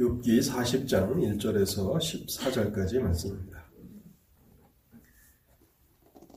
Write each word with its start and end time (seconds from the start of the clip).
욥기 0.00 0.38
40장 0.38 1.16
1절에서 1.36 1.98
14절까지 1.98 3.00
말씀입니다. 3.00 3.62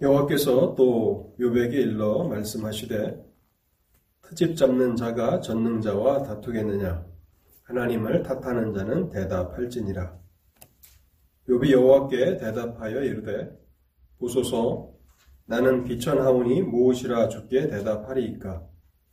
여호와께서 0.02 0.76
또 0.76 1.34
욥에게 1.40 1.76
일러 1.76 2.26
말씀하시되 2.26 3.24
트집 4.24 4.58
잡는 4.58 4.98
자가 4.98 5.40
전능자와 5.40 6.24
다투겠느냐? 6.24 7.06
하나님을 7.64 8.24
탓하는 8.24 8.74
자는 8.74 9.10
대답할지니라. 9.10 10.14
욥이 11.48 11.72
여호와께 11.72 12.36
대답하여 12.40 13.02
이르되 13.02 13.50
보소서 14.18 14.92
나는 15.46 15.86
비천하오니 15.86 16.64
무엇이라 16.64 17.30
주께 17.30 17.68
대답하리이까? 17.68 18.68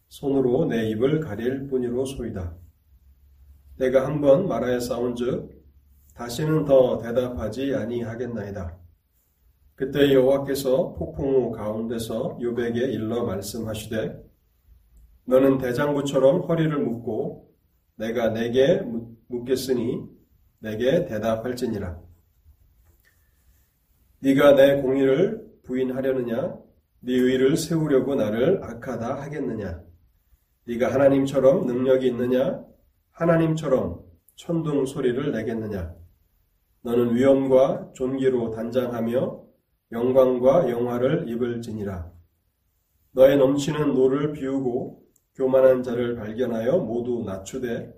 손으로 0.09 0.65
내 0.65 0.89
입을 0.91 1.21
가릴 1.21 1.69
뿐이로 1.69 2.05
소이다 2.05 2.57
내가 3.81 4.05
한번 4.05 4.47
말하여 4.47 4.79
싸운즉 4.79 5.59
다시는 6.15 6.67
더 6.67 6.99
대답하지 6.99 7.75
아니하겠나이다. 7.75 8.79
그때 9.75 10.13
여호와께서 10.13 10.93
폭풍우 10.93 11.53
가운데서 11.53 12.39
요백에 12.43 12.93
일러 12.93 13.25
말씀하시되 13.25 14.23
너는 15.25 15.57
대장부처럼 15.57 16.43
허리를 16.43 16.77
묶고 16.77 17.55
내가 17.97 18.29
내게 18.29 18.83
묻겠으니 19.29 20.05
내게 20.59 21.07
대답할지니라. 21.07 21.99
네가 24.19 24.57
내 24.57 24.83
공의를 24.83 25.43
부인하려느냐 25.63 26.55
네 27.01 27.13
의를 27.15 27.57
세우려고 27.57 28.15
나를 28.15 28.63
악하다 28.63 29.23
하겠느냐 29.23 29.83
네가 30.67 30.93
하나님처럼 30.93 31.67
능력이 31.67 32.09
있느냐 32.09 32.70
하나님처럼 33.21 34.03
천둥 34.35 34.87
소리를 34.87 35.31
내겠느냐? 35.31 35.95
너는 36.81 37.15
위엄과 37.15 37.91
존귀로 37.93 38.53
단장하며 38.53 39.45
영광과 39.93 40.71
영화를 40.71 41.29
입을 41.29 41.61
지니라. 41.61 42.11
너의 43.13 43.37
넘치는 43.37 43.93
노를 43.93 44.33
비우고 44.33 45.03
교만한 45.35 45.83
자를 45.83 46.17
발견하여 46.17 46.79
모두 46.79 47.23
낮추되 47.27 47.93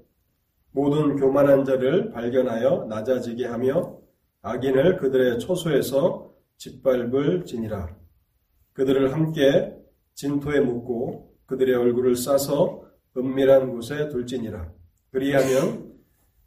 모든 0.73 1.15
교만한 1.15 1.65
자를 1.65 2.11
발견하여 2.11 2.87
낮아지게 2.89 3.47
하며 3.47 4.01
악인을 4.41 4.97
그들의 4.97 5.39
초소에서 5.39 6.35
짓밟을 6.57 7.45
지니라. 7.45 7.95
그들을 8.73 9.13
함께 9.13 9.73
진토에 10.15 10.59
묻고 10.59 11.37
그들의 11.47 11.77
얼굴을 11.77 12.17
싸서 12.17 12.83
은밀한 13.17 13.71
곳에 13.71 14.09
둘지니라. 14.09 14.82
그리하면 15.13 15.93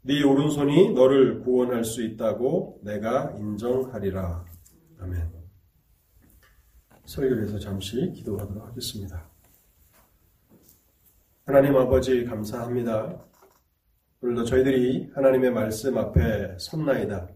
네 0.02 0.24
오른손이 0.24 0.92
너를 0.92 1.40
구원할 1.40 1.84
수 1.84 2.02
있다고 2.02 2.80
내가 2.82 3.30
인정하리라. 3.38 4.44
아멘. 4.98 5.32
설교를 7.04 7.44
해서 7.44 7.60
잠시 7.60 8.10
기도하도록 8.12 8.66
하겠습니다. 8.66 9.30
하나님 11.44 11.76
아버지 11.76 12.24
감사합니다. 12.24 13.24
오늘도 14.20 14.44
저희들이 14.44 15.12
하나님의 15.14 15.52
말씀 15.52 15.96
앞에 15.96 16.56
섰나이다. 16.58 17.28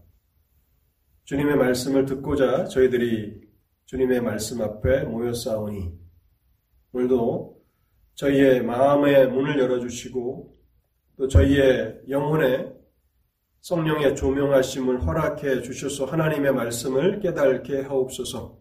주님의 1.23 1.55
말씀을 1.55 2.05
듣고자 2.05 2.65
저희들이 2.65 3.39
주님의 3.85 4.19
말씀 4.19 4.61
앞에 4.61 5.05
모였사오니 5.05 5.97
오늘도 6.91 7.57
저희의 8.15 8.63
마음의 8.63 9.29
문을 9.29 9.59
열어주시고 9.59 10.60
또 11.21 11.27
저희의 11.27 12.01
영혼에 12.09 12.73
성령의 13.59 14.15
조명하심을 14.15 15.05
허락해 15.05 15.61
주셔서 15.61 16.05
하나님의 16.05 16.51
말씀을 16.51 17.19
깨닫게 17.19 17.81
하옵소서. 17.81 18.57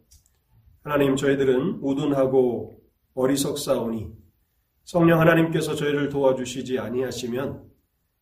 하나님 0.82 1.16
저희들은 1.16 1.78
우둔하고 1.80 2.78
어리석사오니 3.14 4.08
성령 4.84 5.20
하나님께서 5.20 5.74
저희를 5.74 6.10
도와주시지 6.10 6.78
아니하시면 6.78 7.64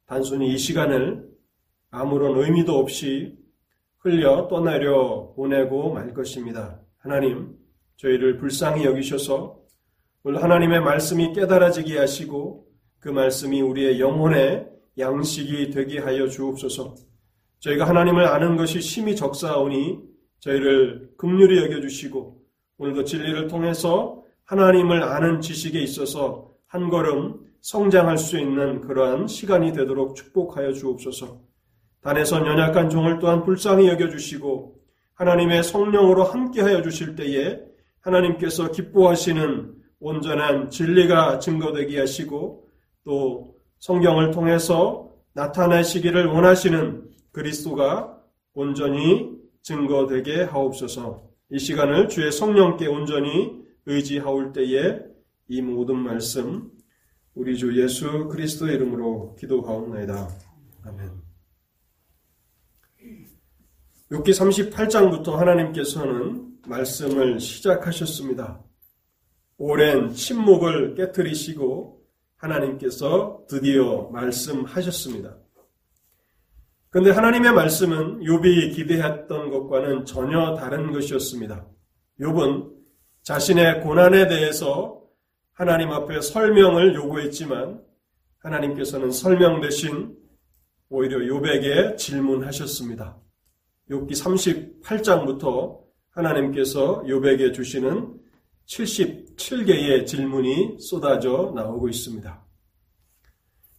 단순히 0.06 0.54
이 0.54 0.56
시간을 0.56 1.28
아무런 1.90 2.38
의미도 2.38 2.78
없이 2.78 3.36
흘려 3.98 4.46
떠나려 4.46 5.32
보내고 5.34 5.94
말 5.94 6.14
것입니다. 6.14 6.80
하나님, 6.98 7.56
저희를 7.96 8.38
불쌍히 8.38 8.84
여기셔서 8.84 9.58
오늘 10.22 10.44
하나님의 10.44 10.80
말씀이 10.80 11.32
깨달아지게 11.32 11.98
하시고 11.98 12.67
그 13.00 13.08
말씀이 13.08 13.60
우리의 13.60 14.00
영혼의 14.00 14.68
양식이 14.98 15.70
되게 15.70 15.98
하여 15.98 16.28
주옵소서. 16.28 16.94
저희가 17.60 17.88
하나님을 17.88 18.26
아는 18.26 18.56
것이 18.56 18.80
심히 18.80 19.14
적사오니 19.16 20.00
저희를 20.40 21.10
긍휼히 21.16 21.58
여겨주시고 21.58 22.40
오늘도 22.78 23.04
진리를 23.04 23.48
통해서 23.48 24.22
하나님을 24.44 25.02
아는 25.02 25.40
지식에 25.40 25.80
있어서 25.80 26.52
한 26.66 26.88
걸음 26.88 27.40
성장할 27.60 28.18
수 28.18 28.38
있는 28.38 28.80
그러한 28.82 29.26
시간이 29.26 29.72
되도록 29.72 30.14
축복하여 30.14 30.72
주옵소서. 30.72 31.40
단에서 32.02 32.46
연약한 32.46 32.88
종을 32.88 33.18
또한 33.18 33.42
불쌍히 33.44 33.88
여겨주시고 33.88 34.78
하나님의 35.14 35.64
성령으로 35.64 36.22
함께하여 36.22 36.82
주실 36.82 37.16
때에 37.16 37.60
하나님께서 38.00 38.70
기뻐하시는 38.70 39.74
온전한 40.00 40.70
진리가 40.70 41.40
증거되게 41.40 41.98
하시고 41.98 42.67
또 43.04 43.56
성경을 43.78 44.30
통해서 44.30 45.12
나타내시기를 45.34 46.26
원하시는 46.26 47.10
그리스도가 47.32 48.18
온전히 48.54 49.38
증거되게 49.62 50.42
하옵소서. 50.42 51.28
이 51.50 51.58
시간을 51.58 52.08
주의 52.08 52.30
성령께 52.32 52.86
온전히 52.86 53.56
의지하올 53.86 54.52
때에 54.52 55.00
이 55.48 55.62
모든 55.62 55.96
말씀 55.96 56.70
우리 57.34 57.56
주 57.56 57.80
예수 57.80 58.28
그리스도의 58.28 58.74
이름으로 58.74 59.36
기도하옵나이다. 59.36 60.28
아멘. 60.84 61.28
욥기 64.10 64.72
38장부터 64.72 65.32
하나님께서는 65.32 66.58
말씀을 66.66 67.40
시작하셨습니다. 67.40 68.62
오랜 69.58 70.12
침묵을 70.12 70.94
깨뜨리시고 70.94 71.97
하나님께서 72.38 73.44
드디어 73.48 74.08
말씀하셨습니다. 74.10 75.36
그런데 76.90 77.10
하나님의 77.10 77.52
말씀은 77.52 78.20
욥이 78.20 78.74
기대했던 78.74 79.50
것과는 79.50 80.06
전혀 80.06 80.54
다른 80.54 80.90
것이었습니다. 80.92 81.66
욥은 82.20 82.72
자신의 83.22 83.82
고난에 83.82 84.26
대해서 84.26 85.02
하나님 85.52 85.90
앞에 85.90 86.20
설명을 86.20 86.94
요구했지만 86.94 87.82
하나님께서는 88.38 89.10
설명 89.10 89.60
대신 89.60 90.16
오히려 90.88 91.18
욥에게 91.18 91.98
질문하셨습니다. 91.98 93.18
욥기 93.90 94.82
38장부터 94.82 95.80
하나님께서 96.10 97.02
욥에게 97.02 97.52
주시는 97.52 98.18
77개의 98.68 100.06
질문이 100.06 100.78
쏟아져 100.78 101.52
나오고 101.54 101.88
있습니다. 101.88 102.44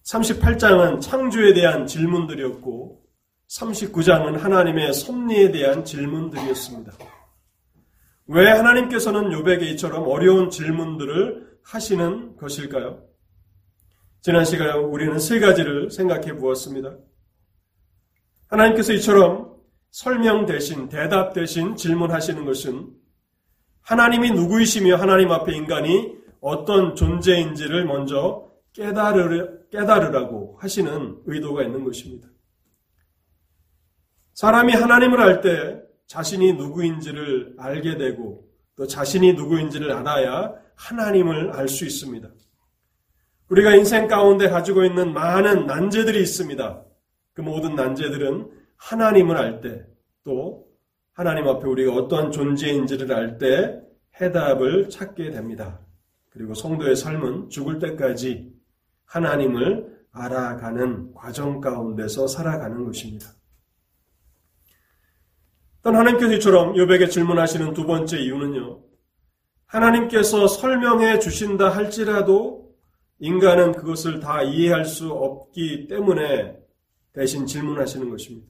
38장은 0.03 1.01
창조에 1.01 1.53
대한 1.53 1.85
질문들이었고 1.85 3.03
39장은 3.49 4.37
하나님의 4.37 4.93
섭리에 4.93 5.51
대한 5.51 5.85
질문들이었습니다. 5.85 6.93
왜 8.27 8.49
하나님께서는 8.49 9.31
요백에 9.31 9.69
이처럼 9.71 10.07
어려운 10.07 10.49
질문들을 10.49 11.59
하시는 11.63 12.35
것일까요? 12.37 13.03
지난 14.21 14.45
시간에 14.45 14.73
우리는 14.73 15.17
세 15.19 15.39
가지를 15.39 15.89
생각해 15.91 16.35
보았습니다. 16.35 16.97
하나님께서 18.47 18.93
이처럼 18.93 19.55
설명 19.91 20.45
대신 20.45 20.89
대답 20.89 21.33
대신 21.33 21.75
질문하시는 21.75 22.45
것은 22.45 22.99
하나님이 23.89 24.29
누구이시며 24.33 24.97
하나님 24.97 25.31
앞에 25.31 25.51
인간이 25.51 26.15
어떤 26.41 26.95
존재인지를 26.95 27.85
먼저 27.85 28.47
깨달으, 28.71 29.67
깨달으라고 29.71 30.59
하시는 30.59 31.17
의도가 31.25 31.63
있는 31.63 31.83
것입니다. 31.83 32.27
사람이 34.35 34.73
하나님을 34.73 35.19
알 35.19 35.41
때 35.41 35.81
자신이 36.05 36.53
누구인지를 36.53 37.55
알게 37.57 37.97
되고 37.97 38.47
또 38.75 38.85
자신이 38.85 39.33
누구인지를 39.33 39.91
알아야 39.91 40.53
하나님을 40.75 41.53
알 41.53 41.67
수 41.67 41.83
있습니다. 41.83 42.29
우리가 43.49 43.73
인생 43.73 44.07
가운데 44.07 44.49
가지고 44.49 44.85
있는 44.85 45.13
많은 45.13 45.65
난제들이 45.65 46.21
있습니다. 46.21 46.85
그 47.33 47.41
모든 47.41 47.73
난제들은 47.73 48.51
하나님을 48.77 49.35
알 49.35 49.61
때, 49.61 49.83
또 50.23 50.68
하나님 51.19 51.49
앞에 51.49 51.67
우리가 51.67 51.93
어떠한 51.95 52.31
존재인지를 52.31 53.11
알 53.13 53.37
때 53.37 53.81
해답을 54.21 54.89
찾게 54.89 55.31
됩니다. 55.31 55.81
그리고 56.29 56.53
성도의 56.53 56.95
삶은 56.95 57.49
죽을 57.49 57.77
때까지 57.79 58.53
하나님을 59.03 59.99
알아가는 60.13 61.13
과정 61.13 61.59
가운데서 61.59 62.27
살아가는 62.27 62.85
것입니다. 62.85 63.33
또 65.81 65.89
하나님께서 65.89 66.35
이처럼 66.35 66.77
요백에 66.77 67.09
질문하시는 67.09 67.73
두 67.73 67.85
번째 67.85 68.17
이유는요. 68.17 68.81
하나님께서 69.65 70.47
설명해 70.47 71.19
주신다 71.19 71.67
할지라도 71.67 72.73
인간은 73.19 73.73
그것을 73.73 74.21
다 74.21 74.41
이해할 74.41 74.85
수 74.85 75.11
없기 75.11 75.87
때문에 75.89 76.57
대신 77.11 77.45
질문하시는 77.45 78.09
것입니다. 78.09 78.47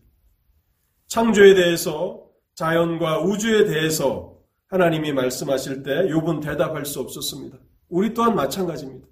창조에 1.08 1.56
대해서 1.56 2.29
자연과 2.60 3.22
우주에 3.22 3.64
대해서 3.64 4.36
하나님이 4.68 5.14
말씀하실 5.14 5.82
때 5.82 5.92
욥은 6.10 6.42
대답할 6.42 6.86
수 6.86 7.00
없었습니다. 7.00 7.58
우리 7.88 8.14
또한 8.14 8.36
마찬가지입니다. 8.36 9.08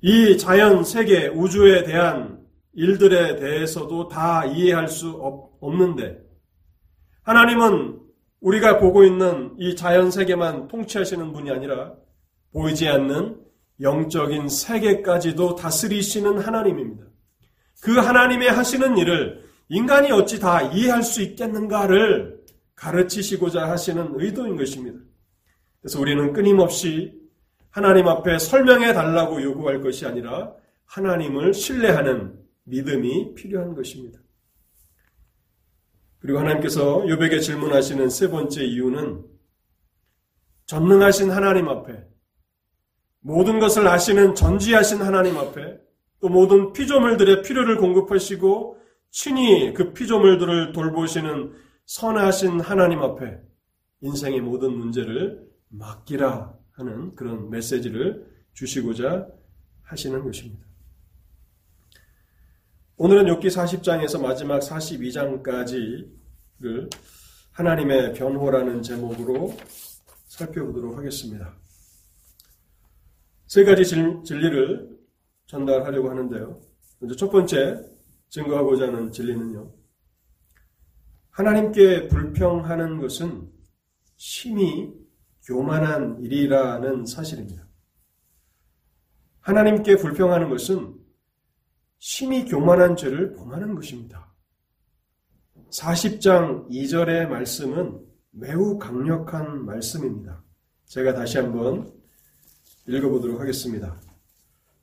이 0.00 0.38
자연 0.38 0.84
세계 0.84 1.26
우주에 1.26 1.82
대한 1.82 2.38
일들에 2.72 3.34
대해서도 3.34 4.06
다 4.06 4.44
이해할 4.44 4.86
수 4.86 5.10
없는데 5.60 6.20
하나님은 7.22 7.98
우리가 8.40 8.78
보고 8.78 9.02
있는 9.02 9.56
이 9.58 9.74
자연 9.74 10.12
세계만 10.12 10.68
통치하시는 10.68 11.32
분이 11.32 11.50
아니라 11.50 11.94
보이지 12.52 12.86
않는 12.86 13.40
영적인 13.80 14.48
세계까지도 14.48 15.56
다스리시는 15.56 16.38
하나님입니다. 16.38 17.06
그 17.82 17.96
하나님의 17.96 18.50
하시는 18.50 18.96
일을 18.96 19.45
인간이 19.68 20.12
어찌 20.12 20.38
다 20.38 20.62
이해할 20.62 21.02
수 21.02 21.22
있겠는가를 21.22 22.44
가르치시고자 22.74 23.68
하시는 23.68 24.12
의도인 24.14 24.56
것입니다. 24.56 24.98
그래서 25.80 26.00
우리는 26.00 26.32
끊임없이 26.32 27.20
하나님 27.70 28.08
앞에 28.08 28.38
설명해 28.38 28.92
달라고 28.92 29.42
요구할 29.42 29.80
것이 29.80 30.06
아니라 30.06 30.54
하나님을 30.84 31.52
신뢰하는 31.52 32.38
믿음이 32.64 33.34
필요한 33.34 33.74
것입니다. 33.74 34.18
그리고 36.18 36.38
하나님께서 36.38 37.08
요백에 37.08 37.40
질문하시는 37.40 38.08
세 38.10 38.30
번째 38.30 38.64
이유는 38.64 39.24
전능하신 40.66 41.30
하나님 41.30 41.68
앞에 41.68 42.04
모든 43.20 43.58
것을 43.58 43.86
아시는 43.86 44.34
전지하신 44.34 45.02
하나님 45.02 45.36
앞에 45.36 45.78
또 46.20 46.28
모든 46.28 46.72
피조물들의 46.72 47.42
필요를 47.42 47.76
공급하시고 47.76 48.80
친히 49.10 49.72
그 49.72 49.92
피조물들을 49.92 50.72
돌보시는 50.72 51.54
선하신 51.86 52.60
하나님 52.60 53.00
앞에 53.00 53.40
인생의 54.00 54.40
모든 54.40 54.76
문제를 54.76 55.46
맡기라 55.68 56.54
하는 56.72 57.14
그런 57.14 57.50
메시지를 57.50 58.26
주시고자 58.52 59.28
하시는 59.82 60.22
것입니다. 60.22 60.66
오늘은 62.96 63.26
욥기 63.26 63.46
40장에서 63.46 64.20
마지막 64.20 64.60
42장까지를 64.60 66.90
하나님의 67.52 68.14
변호라는 68.14 68.82
제목으로 68.82 69.56
살펴보도록 70.28 70.96
하겠습니다. 70.96 71.54
세 73.46 73.64
가지 73.64 73.86
진 73.86 74.22
리를 74.24 74.98
전달하려고 75.46 76.10
하는데요. 76.10 76.60
먼저 76.98 77.16
첫 77.16 77.30
번째 77.30 77.95
증거하고자 78.28 78.88
하는 78.88 79.10
진리는요. 79.10 79.72
하나님께 81.30 82.08
불평하는 82.08 82.98
것은 82.98 83.50
심히 84.16 84.92
교만한 85.44 86.20
일이라는 86.22 87.06
사실입니다. 87.06 87.66
하나님께 89.40 89.96
불평하는 89.96 90.48
것은 90.48 90.96
심히 91.98 92.44
교만한 92.46 92.96
죄를 92.96 93.34
범하는 93.34 93.74
것입니다. 93.74 94.34
40장 95.70 96.68
2절의 96.68 97.28
말씀은 97.28 98.00
매우 98.30 98.78
강력한 98.78 99.64
말씀입니다. 99.64 100.42
제가 100.86 101.14
다시 101.14 101.38
한번 101.38 101.92
읽어보도록 102.86 103.40
하겠습니다. 103.40 104.00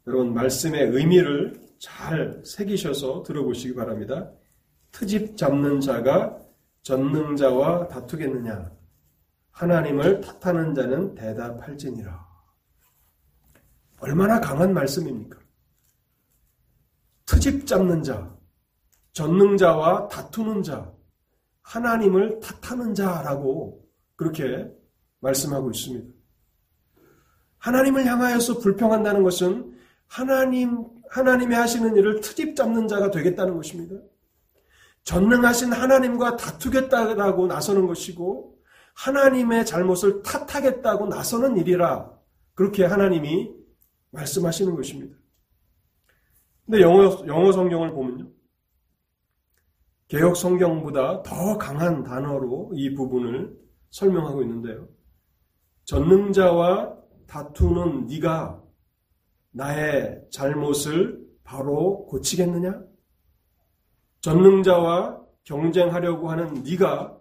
여러분, 0.07 0.33
말씀의 0.33 0.89
의미를 0.89 1.62
잘 1.79 2.41
새기셔서 2.45 3.23
들어보시기 3.23 3.75
바랍니다. 3.75 4.31
트집 4.91 5.37
잡는 5.37 5.79
자가 5.79 6.39
전능자와 6.83 7.87
다투겠느냐? 7.87 8.71
하나님을 9.51 10.21
탓하는 10.21 10.73
자는 10.73 11.15
대답할지니라. 11.15 12.27
얼마나 13.99 14.39
강한 14.39 14.73
말씀입니까? 14.73 15.39
트집 17.25 17.65
잡는 17.65 18.03
자, 18.03 18.35
전능자와 19.13 20.07
다투는 20.07 20.63
자, 20.63 20.91
하나님을 21.61 22.39
탓하는 22.41 22.93
자라고 22.93 23.87
그렇게 24.15 24.69
말씀하고 25.19 25.71
있습니다. 25.71 26.13
하나님을 27.59 28.05
향하여서 28.05 28.59
불평한다는 28.59 29.23
것은 29.23 29.79
하나님, 30.07 30.85
하나님이 31.13 31.53
하시는 31.53 31.95
일을 31.95 32.21
트집 32.21 32.55
잡는 32.55 32.87
자가 32.87 33.11
되겠다는 33.11 33.55
것입니다. 33.55 33.95
전능하신 35.03 35.71
하나님과 35.71 36.37
다투겠다라고 36.37 37.45
나서는 37.45 37.85
것이고, 37.85 38.57
하나님의 38.95 39.67
잘못을 39.67 40.23
탓하겠다고 40.23 41.05
나서는 41.05 41.57
일이라, 41.57 42.11
그렇게 42.55 42.83
하나님이 42.83 43.53
말씀하시는 44.09 44.75
것입니다. 44.75 45.15
근데 46.65 46.81
영어, 46.81 47.23
영어 47.27 47.51
성경을 47.51 47.91
보면요. 47.91 48.31
개혁 50.07 50.35
성경보다 50.35 51.21
더 51.21 51.57
강한 51.59 52.03
단어로 52.03 52.71
이 52.73 52.95
부분을 52.95 53.55
설명하고 53.91 54.41
있는데요. 54.41 54.87
전능자와 55.85 56.95
다투는 57.27 58.07
네가 58.07 58.62
나의 59.53 60.21
잘못을 60.31 61.23
바로 61.43 62.05
고치겠느냐? 62.07 62.83
전능자와 64.21 65.21
경쟁하려고 65.43 66.29
하는 66.29 66.63
네가 66.63 67.17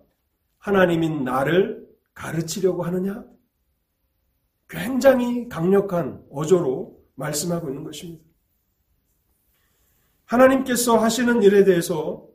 하나님인 0.59 1.25
나를 1.25 1.87
가르치려고 2.15 2.83
하느냐? 2.85 3.25
굉장히 4.69 5.49
강력한 5.49 6.25
어조로 6.31 6.99
말씀하고 7.15 7.69
있는 7.69 7.85
것입니다. 7.85 8.25
하나님께서 10.25 10.97
하시는 10.97 11.43
일에 11.43 11.65
대해서 11.65 12.27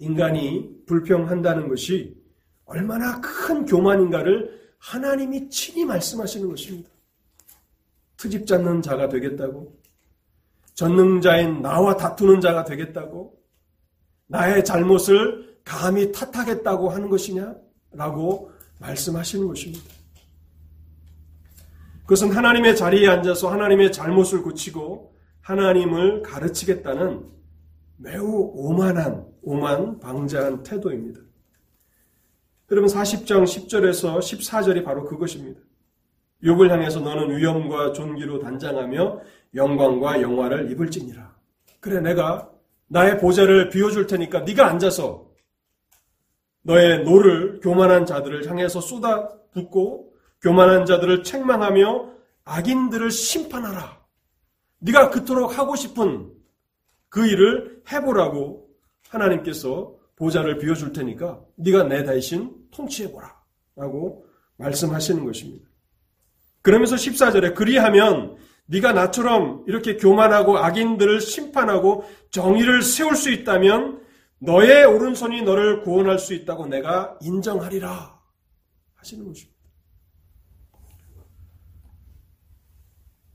인간이 0.00 0.84
불평한다는 0.86 1.68
것이 1.68 2.16
얼마나 2.64 3.20
큰 3.20 3.64
교만인가를 3.64 4.58
하나님이 4.78 5.48
친히 5.48 5.84
말씀하시는 5.84 6.48
것입니다. 6.48 6.90
트집 8.18 8.46
잡는 8.46 8.82
자가 8.82 9.08
되겠다고, 9.08 9.78
전능자인 10.74 11.62
나와 11.62 11.96
다투는 11.96 12.40
자가 12.40 12.64
되겠다고, 12.64 13.38
나의 14.26 14.64
잘못을 14.64 15.58
감히 15.64 16.12
탓하겠다고 16.12 16.90
하는 16.90 17.08
것이냐? 17.08 17.54
라고 17.92 18.52
말씀하시는 18.80 19.46
것입니다. 19.48 19.84
그것은 22.02 22.30
하나님의 22.30 22.76
자리에 22.76 23.08
앉아서 23.08 23.50
하나님의 23.50 23.92
잘못을 23.92 24.42
고치고 24.42 25.14
하나님을 25.40 26.22
가르치겠다는 26.22 27.26
매우 27.96 28.50
오만한, 28.54 29.26
오만, 29.42 29.98
방자한 29.98 30.62
태도입니다. 30.62 31.20
여러분 32.70 32.90
40장 32.90 33.44
10절에서 33.44 34.18
14절이 34.18 34.84
바로 34.84 35.04
그것입니다. 35.04 35.60
욕을 36.44 36.70
향해서 36.70 37.00
너는 37.00 37.36
위엄과 37.36 37.92
존귀로 37.92 38.38
단장하며 38.40 39.20
영광과 39.54 40.22
영화를 40.22 40.70
입을지니라. 40.70 41.36
그래 41.80 42.00
내가 42.00 42.50
나의 42.86 43.18
보좌를 43.18 43.68
비워줄 43.70 44.06
테니까 44.06 44.40
네가 44.40 44.66
앉아서 44.66 45.28
너의 46.62 47.04
노를 47.04 47.60
교만한 47.60 48.06
자들을 48.06 48.48
향해서 48.48 48.80
쏟아붓고 48.80 50.12
교만한 50.40 50.86
자들을 50.86 51.22
책망하며 51.22 52.12
악인들을 52.44 53.10
심판하라. 53.10 53.98
네가 54.80 55.10
그토록 55.10 55.58
하고 55.58 55.76
싶은 55.76 56.32
그 57.08 57.26
일을 57.26 57.82
해보라고 57.90 58.68
하나님께서 59.08 59.96
보좌를 60.16 60.58
비워줄 60.58 60.92
테니까 60.92 61.40
네가 61.56 61.84
내 61.84 62.04
대신 62.04 62.54
통치해보라 62.70 63.34
라고 63.76 64.26
말씀하시는 64.56 65.24
것입니다. 65.24 65.67
그러면서 66.68 66.96
14절에 66.96 67.54
그리하면 67.54 68.36
네가 68.66 68.92
나처럼 68.92 69.64
이렇게 69.66 69.96
교만하고 69.96 70.58
악인들을 70.58 71.18
심판하고 71.22 72.04
정의를 72.30 72.82
세울 72.82 73.16
수 73.16 73.30
있다면 73.30 74.02
너의 74.40 74.84
오른손이 74.84 75.40
너를 75.44 75.80
구원할 75.80 76.18
수 76.18 76.34
있다고 76.34 76.66
내가 76.66 77.16
인정하리라 77.22 78.20
하시는 78.96 79.26
것입니다. 79.26 79.58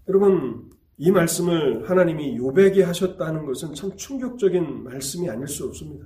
여러분 0.10 0.70
이 0.98 1.10
말씀을 1.10 1.90
하나님이 1.90 2.38
요백에 2.38 2.84
하셨다는 2.84 3.48
것은 3.48 3.74
참 3.74 3.98
충격적인 3.98 4.84
말씀이 4.84 5.28
아닐 5.28 5.48
수 5.48 5.66
없습니다. 5.66 6.06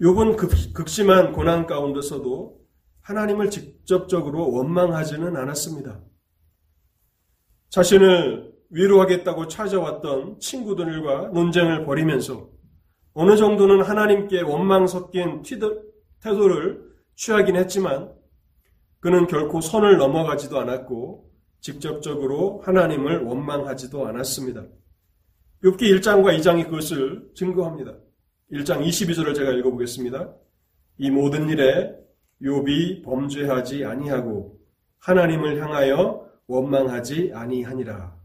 욥은 0.00 0.74
극심한 0.74 1.30
고난 1.32 1.66
가운데서도 1.66 2.57
하나님을 3.08 3.48
직접적으로 3.48 4.52
원망하지는 4.52 5.34
않았습니다. 5.34 5.98
자신을 7.70 8.52
위로하겠다고 8.68 9.48
찾아왔던 9.48 10.40
친구들과 10.40 11.28
논쟁을 11.28 11.86
벌이면서 11.86 12.50
어느 13.14 13.36
정도는 13.38 13.80
하나님께 13.82 14.42
원망 14.42 14.86
섞인 14.86 15.42
태도를 16.20 16.86
취하긴 17.14 17.56
했지만 17.56 18.12
그는 19.00 19.26
결코 19.26 19.62
선을 19.62 19.96
넘어가지도 19.96 20.58
않았고 20.58 21.30
직접적으로 21.60 22.60
하나님을 22.66 23.22
원망하지도 23.22 24.06
않았습니다. 24.06 24.66
욥기 25.64 25.80
1장과 25.80 26.38
2장이 26.38 26.64
그것을 26.66 27.30
증거합니다. 27.34 27.94
1장 28.52 28.86
22절을 28.86 29.34
제가 29.34 29.52
읽어보겠습니다. 29.52 30.34
이 30.98 31.10
모든 31.10 31.48
일에 31.48 32.07
욥이 32.42 33.04
범죄하지 33.04 33.84
아니하고 33.84 34.58
하나님을 35.00 35.60
향하여 35.62 36.28
원망하지 36.46 37.32
아니하니라. 37.34 38.16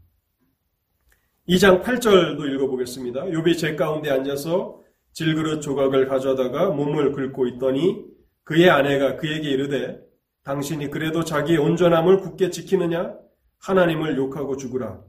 2장 1.48 1.82
8절도 1.82 2.48
읽어보겠습니다. 2.54 3.24
욥이 3.24 3.58
제 3.58 3.76
가운데 3.76 4.10
앉아서 4.10 4.80
질그릇 5.12 5.62
조각을 5.62 6.08
가져다가 6.08 6.70
몸을 6.70 7.12
긁고 7.12 7.46
있더니 7.48 8.04
그의 8.44 8.70
아내가 8.70 9.16
그에게 9.16 9.50
이르되 9.50 10.00
당신이 10.42 10.90
그래도 10.90 11.24
자기의 11.24 11.58
온전함을 11.58 12.20
굳게 12.20 12.50
지키느냐? 12.50 13.14
하나님을 13.58 14.16
욕하고 14.16 14.56
죽으라. 14.56 15.00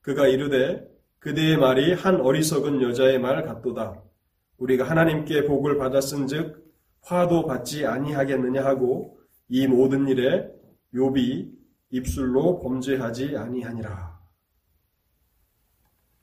그가 0.00 0.28
이르되 0.28 0.86
그대의 1.18 1.56
말이 1.56 1.92
한 1.92 2.20
어리석은 2.20 2.82
여자의 2.82 3.18
말 3.18 3.42
같도다. 3.42 4.00
우리가 4.58 4.84
하나님께 4.84 5.44
복을 5.44 5.76
받았은즉 5.78 6.65
화도 7.06 7.46
받지 7.46 7.86
아니하겠느냐 7.86 8.64
하고 8.64 9.18
이 9.48 9.68
모든 9.68 10.08
일에 10.08 10.50
욥이 10.92 11.52
입술로 11.90 12.58
범죄하지 12.58 13.36
아니하니라. 13.36 14.16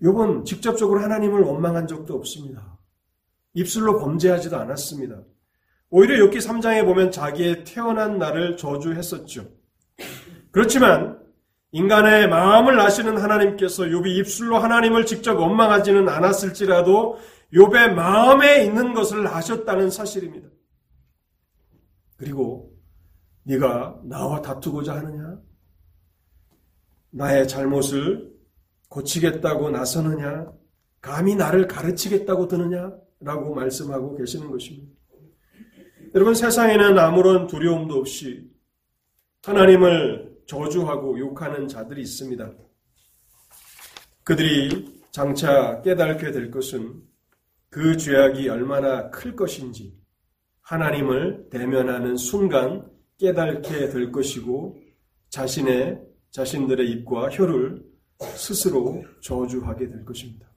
욥은 0.02 0.44
직접적으로 0.44 1.00
하나님을 1.00 1.42
원망한 1.42 1.88
적도 1.88 2.16
없습니다. 2.16 2.78
입술로 3.54 3.98
범죄하지도 3.98 4.58
않았습니다. 4.58 5.24
오히려 5.90 6.25
욥기 6.25 6.38
3장에 6.38 6.84
보면 6.84 7.12
자기의 7.12 7.63
태어난 7.63 8.18
날을 8.18 8.58
저주했었죠. 8.58 9.48
그렇지만 10.52 11.18
인간의 11.72 12.28
마음을 12.28 12.78
아시는 12.82 13.18
하나님께서 13.18 13.84
욥이 13.84 14.18
입술로 14.18 14.60
하나님을 14.60 15.06
직접 15.06 15.40
원망하지는 15.40 16.10
않았을지라도 16.10 17.20
욥의 17.54 17.94
마음에 17.94 18.66
있는 18.66 18.94
것을 18.94 19.25
아셨다는 19.28 19.90
사실입니다. 19.90 20.50
그리고 22.24 22.74
네가 23.44 24.00
나와 24.06 24.42
다투고자 24.42 24.96
하느냐? 24.96 25.42
나의 27.10 27.50
잘못을 27.50 28.32
고치겠다고 28.88 29.70
나서느냐? 29.72 30.50
감히 31.01 31.36
나를 31.36 31.68
가르치겠다고 31.68 32.48
드느냐? 32.48 32.94
라고 33.20 33.53
말씀하고 33.53 34.15
계시는 34.15 34.50
것입니다. 34.50 34.96
여러분 36.15 36.34
세상에는 36.34 36.98
아무런 36.98 37.48
두려움도 37.48 37.96
없이 37.96 38.50
하나님을 39.44 40.38
저주하고 40.48 41.20
욕하는 41.20 41.68
자들이 41.68 42.01
있습니다. 42.03 42.53
그들이 44.24 45.01
장차 45.12 45.82
깨닫게 45.82 46.32
될 46.32 46.51
것은 46.51 47.01
그 47.70 47.98
죄악이 47.98 48.48
얼마나 48.48 49.10
클 49.10 49.36
것인지 49.36 50.03
하나님을 50.74 51.50
대면하는 51.51 52.18
순간 52.18 52.89
깨닫게 53.20 53.89
될 53.89 54.12
것이고 54.12 54.80
자신의 55.30 56.01
자신들의 56.32 56.89
입과 56.89 57.30
혀를 57.30 57.84
스스로 58.20 59.03
저주하게 59.22 59.89
될 59.89 60.03
것입니다. 60.03 60.48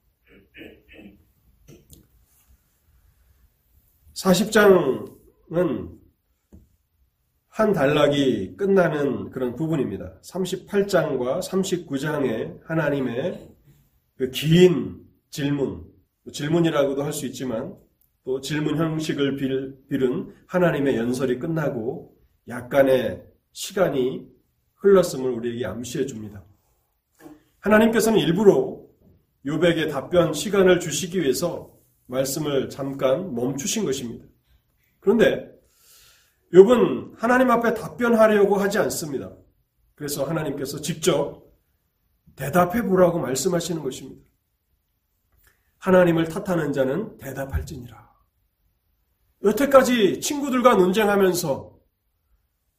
40장은 4.14 5.99
한 7.49 7.73
단락이 7.73 8.56
끝나는 8.56 9.30
그런 9.30 9.54
부분입니다. 9.54 10.20
38장과 10.23 11.40
39장에 11.40 12.61
하나님의 12.64 13.50
그 14.16 14.30
긴 14.30 15.02
질문, 15.30 15.85
질문이라고도 16.32 17.02
할 17.02 17.12
수 17.12 17.26
있지만 17.26 17.76
또 18.26 18.40
질문 18.40 18.76
형식을 18.76 19.37
빌은 19.88 20.35
하나님의 20.49 20.97
연설이 20.97 21.38
끝나고 21.38 22.12
약간의 22.49 23.25
시간이 23.52 24.26
흘렀음을 24.75 25.30
우리에게 25.30 25.64
암시해 25.64 26.06
줍니다. 26.06 26.45
하나님께서는 27.61 28.18
일부러 28.18 28.80
요백의 29.47 29.90
답변 29.90 30.33
시간을 30.33 30.80
주시기 30.80 31.23
위해서 31.23 31.73
말씀을 32.06 32.68
잠깐 32.68 33.33
멈추신 33.33 33.85
것입니다. 33.85 34.26
그런데 34.99 35.49
욥은 36.52 37.16
하나님 37.16 37.52
앞에 37.52 37.75
답변하려고 37.75 38.56
하지 38.56 38.78
않습니다. 38.78 39.33
그래서 39.95 40.25
하나님께서 40.25 40.80
직접 40.80 41.45
대답해 42.35 42.83
보라고 42.83 43.21
말씀하시는 43.21 43.80
것입니다. 43.85 44.21
하나님을 45.78 46.25
탓하는 46.25 46.73
자는 46.73 47.16
대답할지니라. 47.18 48.05
여태까지 49.45 50.21
친구들과 50.21 50.75
논쟁하면서 50.76 51.76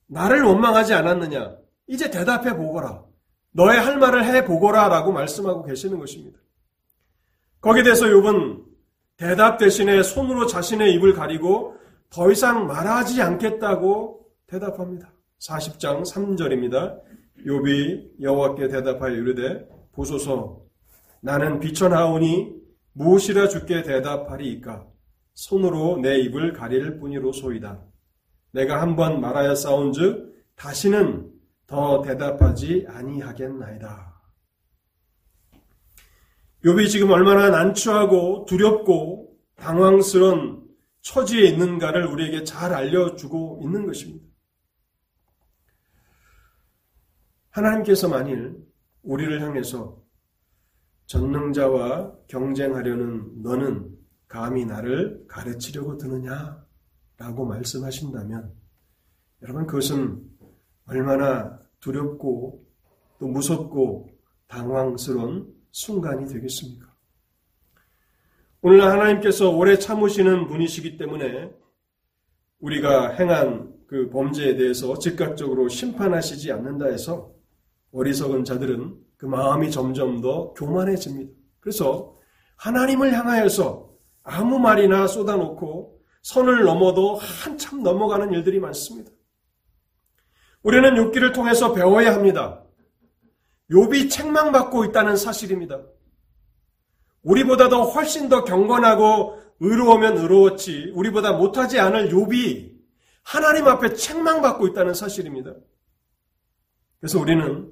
나를 0.08 0.44
원망하지 0.44 0.94
않았느냐? 0.94 1.58
이제 1.88 2.10
대답해 2.10 2.56
보거라. 2.56 3.04
너의 3.52 3.80
할 3.80 3.98
말을 3.98 4.26
해 4.26 4.46
보거라 4.46 4.88
라고 4.88 5.12
말씀하고 5.12 5.64
계시는 5.64 6.00
것입니다. 6.00 6.40
거기에 7.62 7.84
대해서 7.84 8.06
욥은 8.06 8.64
대답 9.18 9.58
대신에 9.58 10.04
손으로 10.04 10.46
자신의 10.46 10.94
입을 10.94 11.14
가리고 11.14 11.76
더 12.10 12.32
이상 12.32 12.68
말하지 12.68 13.22
않겠다고 13.22 14.28
대답합니다. 14.46 15.12
40장 15.40 16.04
3절입니다. 16.04 17.02
욥이 17.46 18.22
여호와께 18.22 18.68
대답하여 18.70 19.14
이르되 19.14 19.68
보소서 19.92 20.62
나는 21.22 21.60
비천하오니 21.60 22.56
무엇이라 22.94 23.48
주께 23.48 23.84
대답하리이까 23.84 24.86
손으로 25.38 26.00
내 26.02 26.18
입을 26.18 26.52
가릴 26.52 26.98
뿐이로소이다. 26.98 27.86
내가 28.52 28.82
한 28.82 28.96
번 28.96 29.22
말하여 29.22 29.54
싸운즉 29.54 30.36
다시는 30.56 31.32
더 31.68 32.02
대답하지 32.02 32.88
아니하겠나이다. 32.90 34.20
욥이 36.66 36.90
지금 36.90 37.12
얼마나 37.12 37.52
난처하고 37.52 38.46
두렵고 38.46 39.38
당황스러운 39.58 40.66
처지에 41.02 41.50
있는가를 41.50 42.08
우리에게 42.08 42.44
잘 42.44 42.74
알려주고 42.74 43.60
있는 43.64 43.86
것입니다. 43.86 44.26
하나님께서 47.52 48.10
만일 48.10 48.58
우리를 49.04 49.40
향해서 49.40 50.02
전능자와 51.06 52.14
경쟁하려는 52.28 53.44
너는 53.44 53.97
감히 54.28 54.66
나를 54.66 55.26
가르치려고 55.28 55.98
드느냐? 55.98 56.66
라고 57.18 57.46
말씀하신다면 57.46 58.54
여러분 59.42 59.66
그것은 59.66 60.24
얼마나 60.88 61.60
두렵고 61.80 62.64
또 63.20 63.28
무섭고 63.28 64.10
당황스러운 64.48 65.54
순간이 65.72 66.28
되겠습니까? 66.32 66.94
오늘날 68.62 68.92
하나님께서 68.92 69.50
오래 69.50 69.78
참으시는 69.78 70.48
분이시기 70.48 70.98
때문에 70.98 71.52
우리가 72.60 73.14
행한 73.14 73.74
그 73.88 74.10
범죄에 74.10 74.56
대해서 74.56 74.98
즉각적으로 75.00 75.70
심판하시지 75.70 76.52
않는다 76.52 76.88
해서 76.88 77.34
어리석은 77.94 78.44
자들은 78.44 78.96
그 79.18 79.26
마음이 79.26 79.72
점점 79.72 80.22
더 80.22 80.54
교만해집니다. 80.54 81.32
그래서 81.60 82.18
하나님을 82.58 83.14
향하여서 83.14 83.87
아무 84.30 84.60
말이나 84.60 85.08
쏟아놓고 85.08 86.02
선을 86.22 86.66
넘어도 86.66 87.16
한참 87.16 87.82
넘어가는 87.82 88.34
일들이 88.34 88.60
많습니다. 88.60 89.10
우리는 90.64 90.96
욥기를 90.96 91.34
통해서 91.34 91.74
배워야 91.74 92.14
합니다. 92.14 92.62
욥이 93.72 94.12
책망받고 94.12 94.84
있다는 94.86 95.16
사실입니다. 95.16 95.82
우리보다 97.24 97.70
도 97.70 97.84
훨씬 97.84 98.28
더 98.28 98.44
경건하고 98.44 99.42
의로우면 99.62 100.18
의로웠지 100.18 100.92
우리보다 100.94 101.32
못하지 101.32 101.80
않을 101.80 102.10
욥이 102.10 102.74
하나님 103.24 103.68
앞에 103.68 103.94
책망받고 103.94 104.68
있다는 104.68 104.94
사실입니다. 104.94 105.54
그래서 107.00 107.18
우리는 107.18 107.72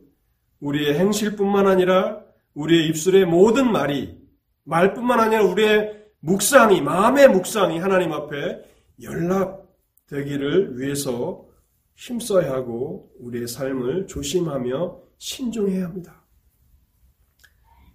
우리의 0.61 0.97
행실뿐만 0.97 1.67
아니라 1.67 2.21
우리의 2.53 2.87
입술의 2.87 3.25
모든 3.25 3.69
말이 3.69 4.17
말뿐만 4.63 5.19
아니라 5.19 5.43
우리의 5.43 6.04
묵상이 6.25 6.81
마음의 6.81 7.27
묵상이 7.29 7.77
하나님 7.77 8.11
앞에 8.11 8.63
연락되기를 8.99 10.79
위해서 10.79 11.45
힘써야 11.93 12.51
하고 12.51 13.11
우리의 13.19 13.47
삶을 13.47 14.07
조심하며 14.07 15.01
신중해야 15.19 15.85
합니다. 15.85 16.25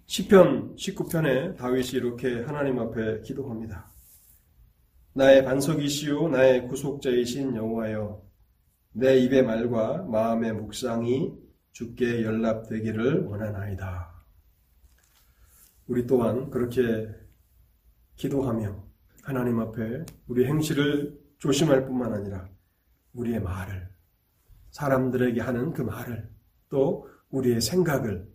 시편 0.05 0.75
19편에 0.77 1.57
다윗이 1.57 1.89
이렇게 1.89 2.41
하나님 2.43 2.79
앞에 2.79 3.21
기도합니다. 3.21 3.91
나의 5.11 5.43
반석이시요 5.43 6.29
나의 6.29 6.69
구속자이신 6.69 7.57
여호와여 7.57 8.23
내 8.93 9.17
입의 9.17 9.43
말과 9.43 10.03
마음의 10.03 10.53
묵상이 10.53 11.33
주께 11.73 12.23
연락되기를 12.23 13.25
원하나이다. 13.25 14.09
우리 15.87 16.07
또한 16.07 16.49
그렇게 16.49 17.20
기도하며 18.15 18.83
하나님 19.23 19.59
앞에 19.59 20.05
우리 20.27 20.45
행실을 20.45 21.19
조심할 21.39 21.85
뿐만 21.85 22.13
아니라 22.13 22.49
우리의 23.13 23.41
말을 23.41 23.89
사람들에게 24.71 25.41
하는 25.41 25.73
그 25.73 25.81
말을 25.81 26.29
또 26.69 27.07
우리의 27.29 27.61
생각을 27.61 28.29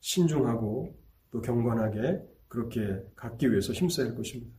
신중하고 0.00 0.96
또 1.30 1.40
경건하게 1.40 2.22
그렇게 2.48 3.02
갖기 3.16 3.50
위해서 3.50 3.72
힘써야 3.72 4.06
할 4.06 4.14
것입니다. 4.14 4.54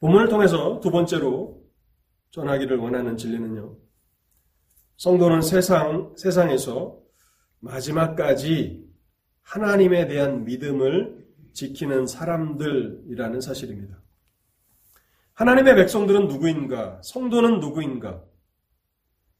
본문을 0.00 0.28
통해서 0.28 0.80
두 0.80 0.90
번째로 0.90 1.62
전하기를 2.30 2.78
원하는 2.78 3.16
진리는요. 3.16 3.76
성도는 4.96 5.42
세상, 5.42 6.14
세상에서 6.16 6.98
마지막까지 7.60 8.88
하나님에 9.42 10.06
대한 10.06 10.44
믿음을 10.44 11.21
지키는 11.52 12.06
사람들이라는 12.06 13.40
사실입니다. 13.40 14.00
하나님의 15.34 15.74
백성들은 15.76 16.28
누구인가? 16.28 17.00
성도는 17.02 17.60
누구인가? 17.60 18.22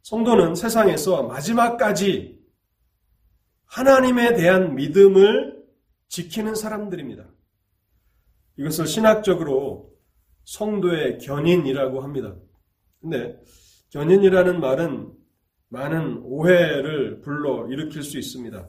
성도는 0.02 0.54
세상에서 0.54 1.25
마지막까지 1.25 2.40
하나님에 3.66 4.35
대한 4.35 4.75
믿음을 4.75 5.62
지키는 6.09 6.54
사람들입니다. 6.54 7.26
이것을 8.59 8.87
신학적으로 8.87 9.92
성도의 10.45 11.19
견인이라고 11.19 12.02
합니다. 12.02 12.37
근데 13.00 13.40
견인이라는 13.90 14.61
말은 14.61 15.12
많은 15.69 16.19
오해를 16.25 17.21
불러 17.23 17.66
일으킬 17.69 18.02
수 18.02 18.19
있습니다. 18.19 18.69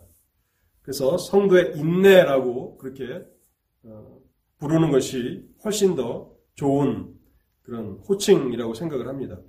그래서 0.82 1.18
성도의 1.18 1.78
인내라고 1.78 2.78
그렇게 2.78 3.06
어, 3.14 3.33
부르는 4.58 4.92
것이 4.92 5.46
훨씬 5.64 5.96
더 5.96 6.32
좋은 6.56 7.14
그런 7.64 7.98
호칭이라고 8.08 8.74
생각을 8.74 9.08
합니다. 9.08 9.40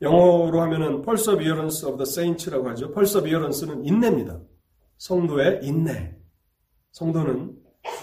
영어로 0.00 0.60
하면은 0.62 1.02
perseverance 1.02 1.86
of 1.88 1.96
the 1.96 2.08
saints라고 2.08 2.68
하죠. 2.70 2.92
perseverance는 2.92 3.84
인내입니다. 3.84 4.40
성도의 4.98 5.60
인내. 5.62 6.16
성도는 6.92 7.56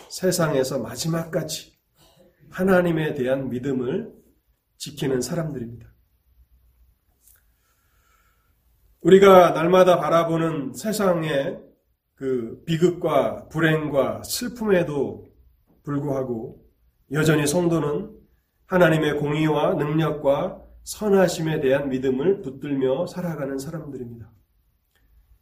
세상에서 0.10 0.80
마지막까지 0.80 1.74
하나님에 2.50 3.14
대한 3.14 3.50
믿음을 3.50 4.14
지키는 4.78 5.22
사람들입니다. 5.22 5.90
우리가 9.02 9.52
날마다 9.52 9.98
바라보는 9.98 10.74
세상의 10.74 11.71
그 12.22 12.62
비극과 12.68 13.48
불행과 13.48 14.22
슬픔에도 14.22 15.34
불구하고 15.82 16.64
여전히 17.12 17.48
성도는 17.48 18.16
하나님의 18.68 19.18
공의와 19.18 19.74
능력과 19.74 20.62
선하심에 20.84 21.62
대한 21.62 21.90
믿음을 21.90 22.44
붙들며 22.44 23.08
살아가는 23.08 23.58
사람들입니다. 23.58 24.32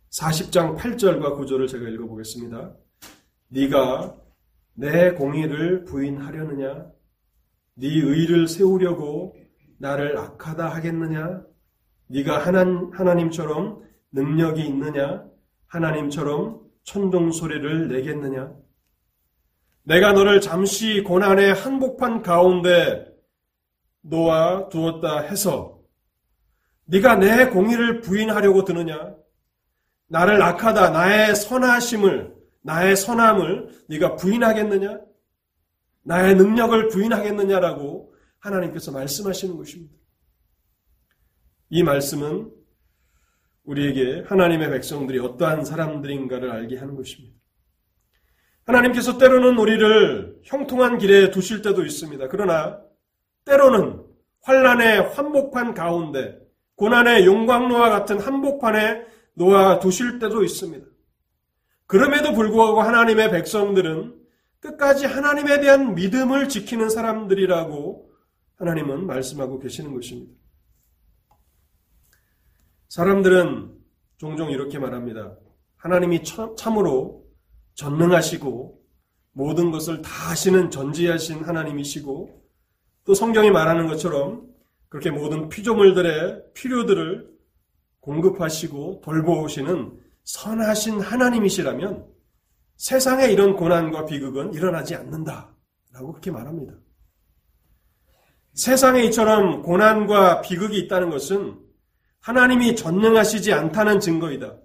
40장 0.10 0.78
8절과 0.78 1.38
9절을 1.38 1.68
제가 1.68 1.90
읽어보겠습니다. 1.90 2.74
네가 3.50 4.16
내 4.76 5.12
공의를 5.12 5.84
부인하려느냐? 5.84 6.90
네 7.76 7.88
의를 7.88 8.48
세우려고 8.48 9.36
나를 9.80 10.18
악하다 10.18 10.70
하겠느냐? 10.70 11.44
네가 12.08 12.38
하나, 12.38 12.62
하나님처럼 12.94 13.84
능력이 14.14 14.66
있느냐? 14.66 15.28
하나님처럼 15.68 16.69
천둥 16.90 17.32
소리를 17.32 17.88
내겠느냐? 17.88 18.52
내가 19.84 20.12
너를 20.12 20.42
잠시 20.42 21.04
고난의 21.04 21.54
한복판 21.54 22.24
가운데 22.24 23.06
놓아 24.02 24.70
두었다 24.70 25.20
해서 25.20 25.84
네가 26.86 27.18
내 27.18 27.50
공의를 27.50 28.02
부인하려고 28.02 28.64
드느냐? 28.64 29.16
나를 30.08 30.42
악하다 30.42 30.90
나의 30.90 31.36
선하심을 31.36 32.36
나의 32.64 32.96
선함을 32.96 33.86
네가 33.88 34.16
부인하겠느냐? 34.16 35.00
나의 36.02 36.36
능력을 36.38 36.88
부인하겠느냐라고 36.88 38.16
하나님께서 38.40 38.92
말씀하시는 38.92 39.56
것입니다. 39.56 39.94
이 41.70 41.84
말씀은 41.84 42.52
우리에게 43.70 44.24
하나님의 44.26 44.72
백성들이 44.72 45.20
어떠한 45.20 45.64
사람들인가를 45.64 46.50
알게 46.50 46.78
하는 46.78 46.96
것입니다. 46.96 47.36
하나님께서 48.66 49.18
때로는 49.18 49.58
우리를 49.58 50.40
형통한 50.44 50.98
길에 50.98 51.30
두실 51.30 51.62
때도 51.62 51.86
있습니다. 51.86 52.28
그러나 52.30 52.82
때로는 53.46 54.04
환란의 54.42 55.10
한복판 55.14 55.74
가운데 55.74 56.40
고난의 56.76 57.26
용광로와 57.26 57.90
같은 57.90 58.20
한복판에 58.20 59.06
놓아 59.36 59.80
두실 59.80 60.18
때도 60.20 60.44
있습니다. 60.44 60.86
그럼에도 61.86 62.34
불구하고 62.34 62.82
하나님의 62.82 63.32
백성들은 63.32 64.16
끝까지 64.60 65.06
하나님에 65.06 65.60
대한 65.62 65.96
믿음을 65.96 66.50
지키는 66.50 66.90
사람들이라고 66.90 68.12
하나님은 68.58 69.06
말씀하고 69.06 69.60
계시는 69.60 69.94
것입니다. 69.94 70.34
사람들은 72.90 73.72
종종 74.18 74.50
이렇게 74.50 74.80
말합니다. 74.80 75.38
하나님이 75.78 76.24
참으로 76.58 77.24
전능하시고 77.76 78.80
모든 79.32 79.72
것을 79.72 80.02
다 80.02 80.32
하시는 80.32 80.70
전지하신 80.70 81.46
하나님이시고 81.46 82.44
또 83.06 83.14
성경이 83.14 83.52
말하는 83.52 83.88
것처럼 83.88 84.48
그렇게 84.90 85.12
모든 85.12 85.50
피조물들의 85.50 86.54
필요들을 86.56 87.30
공급하시고 88.02 89.02
돌보시는 89.02 90.00
선하신 90.24 91.00
하나님이시라면 91.00 92.08
세상에 92.76 93.28
이런 93.28 93.56
고난과 93.56 94.06
비극은 94.06 94.54
일어나지 94.54 94.96
않는다. 94.96 95.56
라고 95.94 96.12
그렇게 96.12 96.32
말합니다. 96.32 96.74
세상에 98.54 99.04
이처럼 99.04 99.62
고난과 99.62 100.42
비극이 100.42 100.78
있다는 100.80 101.10
것은 101.12 101.69
하나님이 102.22 102.76
전능하시지 102.76 103.54
않다는 103.54 104.00
증거이다. 104.00 104.58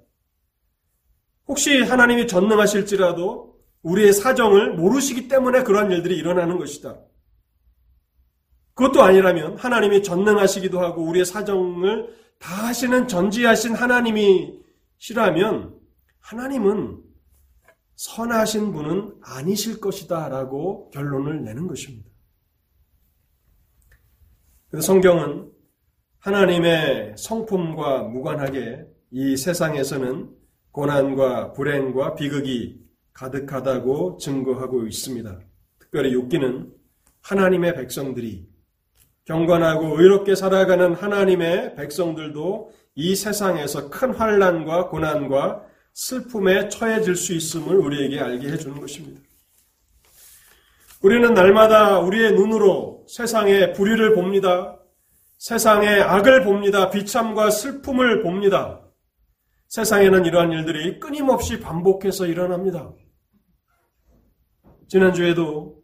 혹시 1.47 1.83
하나님이 1.83 2.27
전능하실지라도 2.27 3.55
우리의 3.83 4.12
사정을 4.12 4.75
모르시기 4.75 5.29
때문에 5.29 5.62
그러한 5.62 5.90
일들이 5.90 6.17
일어나는 6.17 6.59
것이다. 6.59 6.99
그것도 8.75 9.03
아니라면 9.03 9.57
하나님이 9.57 10.03
전능하시기도 10.03 10.81
하고 10.81 11.05
우리의 11.05 11.25
사정을 11.25 12.14
다 12.38 12.67
하시는 12.67 13.07
전지하신 13.07 13.75
하나님이시라면 13.75 15.79
하나님은 16.19 17.03
선하신 17.95 18.73
분은 18.73 19.21
아니실 19.23 19.81
것이다 19.81 20.29
라고 20.29 20.90
결론을 20.90 21.45
내는 21.45 21.69
것입니다. 21.69 22.11
성경은 24.81 25.54
하나님의 26.25 27.17
성품과 27.19 28.05
무관하게 28.05 28.87
이 29.11 29.37
세상에서는 29.37 30.31
고난과 30.73 31.53
불행과 31.53 32.15
비극이 32.15 32.81
가득하다고 33.13 34.17
증거하고 34.17 34.87
있습니다. 34.87 35.39
특별히 35.79 36.15
욥기는 36.15 36.73
하나님의 37.21 37.75
백성들이 37.75 38.47
경건하고 39.27 40.01
의롭게 40.01 40.35
살아가는 40.35 40.95
하나님의 40.95 41.75
백성들도 41.75 42.73
이 42.95 43.15
세상에서 43.15 43.91
큰 43.91 44.15
환란과 44.15 44.89
고난과 44.89 45.63
슬픔에 45.93 46.71
처해질 46.71 47.17
수 47.17 47.35
있음을 47.35 47.77
우리에게 47.77 48.19
알게 48.19 48.49
해주는 48.49 48.81
것입니다. 48.81 49.21
우리는 51.03 51.35
날마다 51.35 51.99
우리의 51.99 52.33
눈으로 52.33 53.05
세상의 53.09 53.75
불의를 53.75 54.15
봅니다. 54.15 54.79
세상의 55.44 56.00
악을 56.00 56.42
봅니다. 56.42 56.88
비참과 56.88 57.50
슬픔을 57.50 58.22
봅니다. 58.22 58.80
세상에는 59.68 60.24
이러한 60.24 60.52
일들이 60.52 60.98
끊임없이 60.98 61.61
반복해서 61.61 62.24
일어납니다. 62.24 62.94
지난주에도 64.88 65.83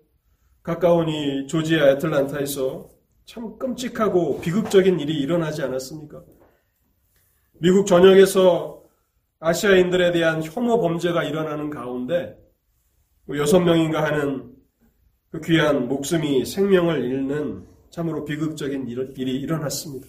가까운 0.62 1.10
이 1.10 1.46
조지아 1.46 1.90
애틀란타에서 1.90 2.88
참 3.26 3.58
끔찍하고 3.58 4.40
비극적인 4.40 4.98
일이 4.98 5.20
일어나지 5.20 5.62
않았습니까? 5.62 6.22
미국 7.60 7.86
전역에서 7.86 8.82
아시아인들에 9.40 10.12
대한 10.12 10.42
혐오 10.42 10.80
범죄가 10.80 11.24
일어나는 11.24 11.68
가운데 11.68 12.34
여섯 13.36 13.60
명인가 13.60 14.04
하는 14.04 14.54
그 15.30 15.42
귀한 15.42 15.86
목숨이 15.86 16.46
생명을 16.46 17.04
잃는 17.04 17.69
참으로 17.90 18.24
비극적인 18.24 18.88
일이 18.88 19.40
일어났습니다. 19.40 20.06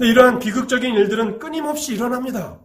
이러한 0.00 0.38
비극적인 0.38 0.94
일들은 0.94 1.38
끊임없이 1.38 1.94
일어납니다. 1.94 2.60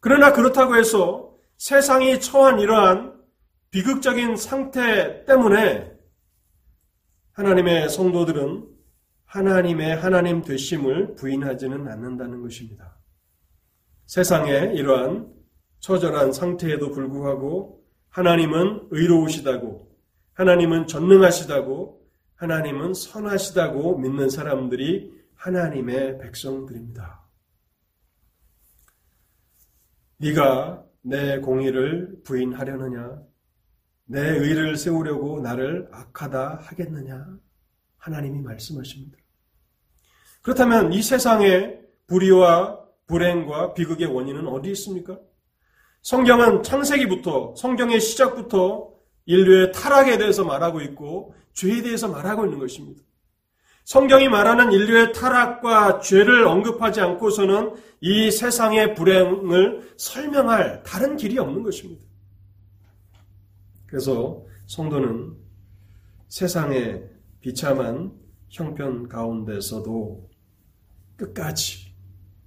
그러나 0.00 0.32
그렇다고 0.32 0.76
해서 0.76 1.34
세상이 1.58 2.20
처한 2.20 2.60
이러한 2.60 3.16
비극적인 3.70 4.36
상태 4.36 5.24
때문에 5.24 5.92
하나님의 7.32 7.90
성도들은 7.90 8.66
하나님의 9.24 9.96
하나님 9.96 10.42
되심을 10.42 11.16
부인하지는 11.16 11.86
않는다는 11.86 12.40
것입니다. 12.42 12.96
세상에 14.06 14.72
이러한 14.72 15.34
처절한 15.80 16.32
상태에도 16.32 16.90
불구하고 16.90 17.84
하나님은 18.08 18.88
의로우시다고, 18.90 19.85
하나님은 20.36 20.86
전능하시다고, 20.86 22.06
하나님은 22.36 22.92
선하시다고 22.92 23.98
믿는 23.98 24.28
사람들이 24.28 25.10
하나님의 25.34 26.18
백성들입니다. 26.18 27.26
네가 30.18 30.84
내 31.00 31.40
공의를 31.40 32.22
부인하려느냐? 32.22 33.22
내 34.04 34.20
의를 34.20 34.76
세우려고 34.76 35.40
나를 35.40 35.88
악하다 35.90 36.60
하겠느냐? 36.62 37.38
하나님이 37.96 38.40
말씀하십니다. 38.42 39.16
그렇다면 40.42 40.92
이 40.92 41.02
세상의 41.02 41.80
불의와 42.08 42.84
불행과 43.06 43.72
비극의 43.72 44.06
원인은 44.06 44.46
어디 44.48 44.70
있습니까? 44.72 45.18
성경은 46.02 46.62
창세기부터 46.62 47.54
성경의 47.56 48.00
시작부터 48.00 48.95
인류의 49.26 49.72
타락에 49.72 50.18
대해서 50.18 50.44
말하고 50.44 50.80
있고 50.80 51.34
죄에 51.52 51.82
대해서 51.82 52.08
말하고 52.08 52.44
있는 52.44 52.58
것입니다. 52.58 53.02
성경이 53.84 54.28
말하는 54.28 54.72
인류의 54.72 55.12
타락과 55.12 56.00
죄를 56.00 56.44
언급하지 56.44 57.00
않고서는 57.00 57.74
이 58.00 58.30
세상의 58.32 58.94
불행을 58.94 59.94
설명할 59.96 60.82
다른 60.82 61.16
길이 61.16 61.38
없는 61.38 61.62
것입니다. 61.62 62.04
그래서 63.86 64.44
성도는 64.66 65.36
세상의 66.28 67.08
비참한 67.40 68.12
형편 68.48 69.08
가운데서도 69.08 70.28
끝까지, 71.16 71.92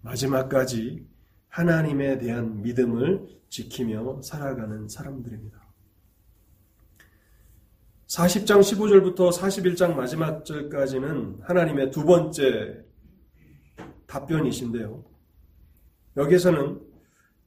마지막까지 0.02 1.08
하나님에 1.48 2.18
대한 2.20 2.62
믿음을 2.62 3.28
지키며 3.48 4.22
살아가는 4.22 4.90
사람들입니다. 4.90 5.69
40장 8.10 8.62
15절부터 8.62 9.32
41장 9.32 9.94
마지막 9.94 10.44
절까지는 10.44 11.42
하나님의 11.44 11.92
두 11.92 12.04
번째 12.06 12.84
답변이신데요. 14.08 15.06
여기서는 16.18 16.82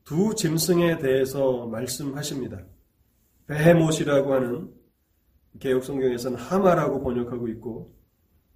두 0.05 0.37
짐승에 0.37 0.98
대해서 0.98 1.66
말씀하십니다. 1.66 2.61
베헤못이라고 3.48 4.35
하는 4.35 4.70
개혁 5.59 5.83
성경에서는 5.83 6.38
하마라고 6.38 7.03
번역하고 7.03 7.48
있고 7.48 7.92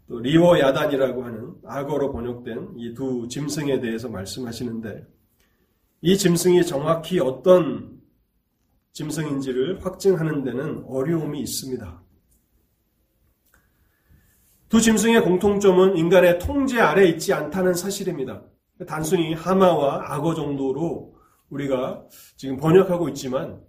또 0.09 0.21
리워 0.21 0.61
야단이라고 0.61 1.25
하는 1.25 1.55
악어로 1.65 2.13
번역된 2.13 2.75
이 2.77 2.95
두 2.95 3.27
짐승에 3.27 3.81
대해서 3.81 4.09
말씀하시는데 4.09 5.05
이 6.03 6.17
짐승이 6.17 6.65
정확히 6.67 7.19
어떤 7.19 7.96
짐승인지를 8.97 9.85
확증하는 9.85 10.43
데는 10.43 10.85
어려움이 10.87 11.39
있습니다. 11.41 12.03
두 14.71 14.81
짐승의 14.81 15.21
공통점은 15.21 15.99
인간의 15.99 16.39
통제 16.39 16.81
아래 16.81 17.07
있지 17.07 17.35
않다는 17.35 17.75
사실입니다. 17.75 18.43
단순히 18.87 19.35
하마와 19.35 20.15
악어 20.15 20.35
정도로 20.35 21.15
우리가 21.51 22.07
지금 22.37 22.57
번역하고 22.57 23.11
있지만 23.11 23.61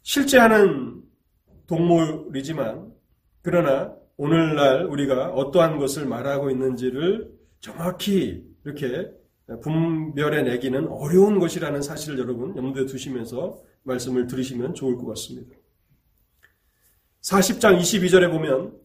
실제 0.00 0.38
하는 0.38 1.02
동물이지만 1.66 2.90
그러나 3.42 3.94
오늘날 4.16 4.86
우리가 4.86 5.32
어떠한 5.32 5.78
것을 5.78 6.06
말하고 6.06 6.50
있는지를 6.50 7.30
정확히 7.60 8.46
이렇게 8.64 9.10
분별해 9.62 10.42
내기는 10.42 10.88
어려운 10.88 11.38
것이라는 11.38 11.80
사실을 11.82 12.18
여러분 12.18 12.56
염두에 12.56 12.86
두시면서 12.86 13.62
말씀을 13.84 14.26
들으시면 14.26 14.74
좋을 14.74 14.96
것 14.96 15.06
같습니다. 15.06 15.56
40장 17.22 17.78
22절에 17.78 18.30
보면 18.30 18.76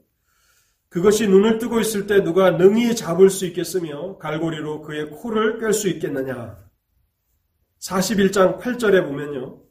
그것이 0.90 1.28
눈을 1.28 1.58
뜨고 1.58 1.80
있을 1.80 2.06
때 2.06 2.24
누가 2.24 2.52
능히 2.52 2.96
잡을 2.96 3.30
수 3.30 3.46
있겠으며 3.46 4.18
갈고리로 4.18 4.82
그의 4.82 5.10
코를 5.10 5.60
꿰수 5.60 5.88
있겠느냐. 5.90 6.58
41장 7.80 8.60
8절에 8.60 9.04
보면요. 9.06 9.62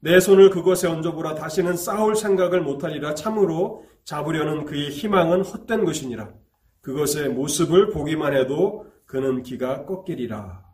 내 0.00 0.18
손을 0.18 0.50
그것에 0.50 0.88
얹어보라 0.88 1.36
다시는 1.36 1.76
싸울 1.76 2.16
생각을 2.16 2.62
못하리라 2.62 3.14
참으로 3.14 3.86
잡으려는 4.04 4.64
그의 4.64 4.90
희망은 4.90 5.42
헛된 5.42 5.84
것이니라. 5.84 6.32
그것의 6.80 7.28
모습을 7.28 7.90
보기만 7.90 8.34
해도 8.34 8.91
그는 9.12 9.42
기가 9.42 9.84
꺾이리라. 9.84 10.64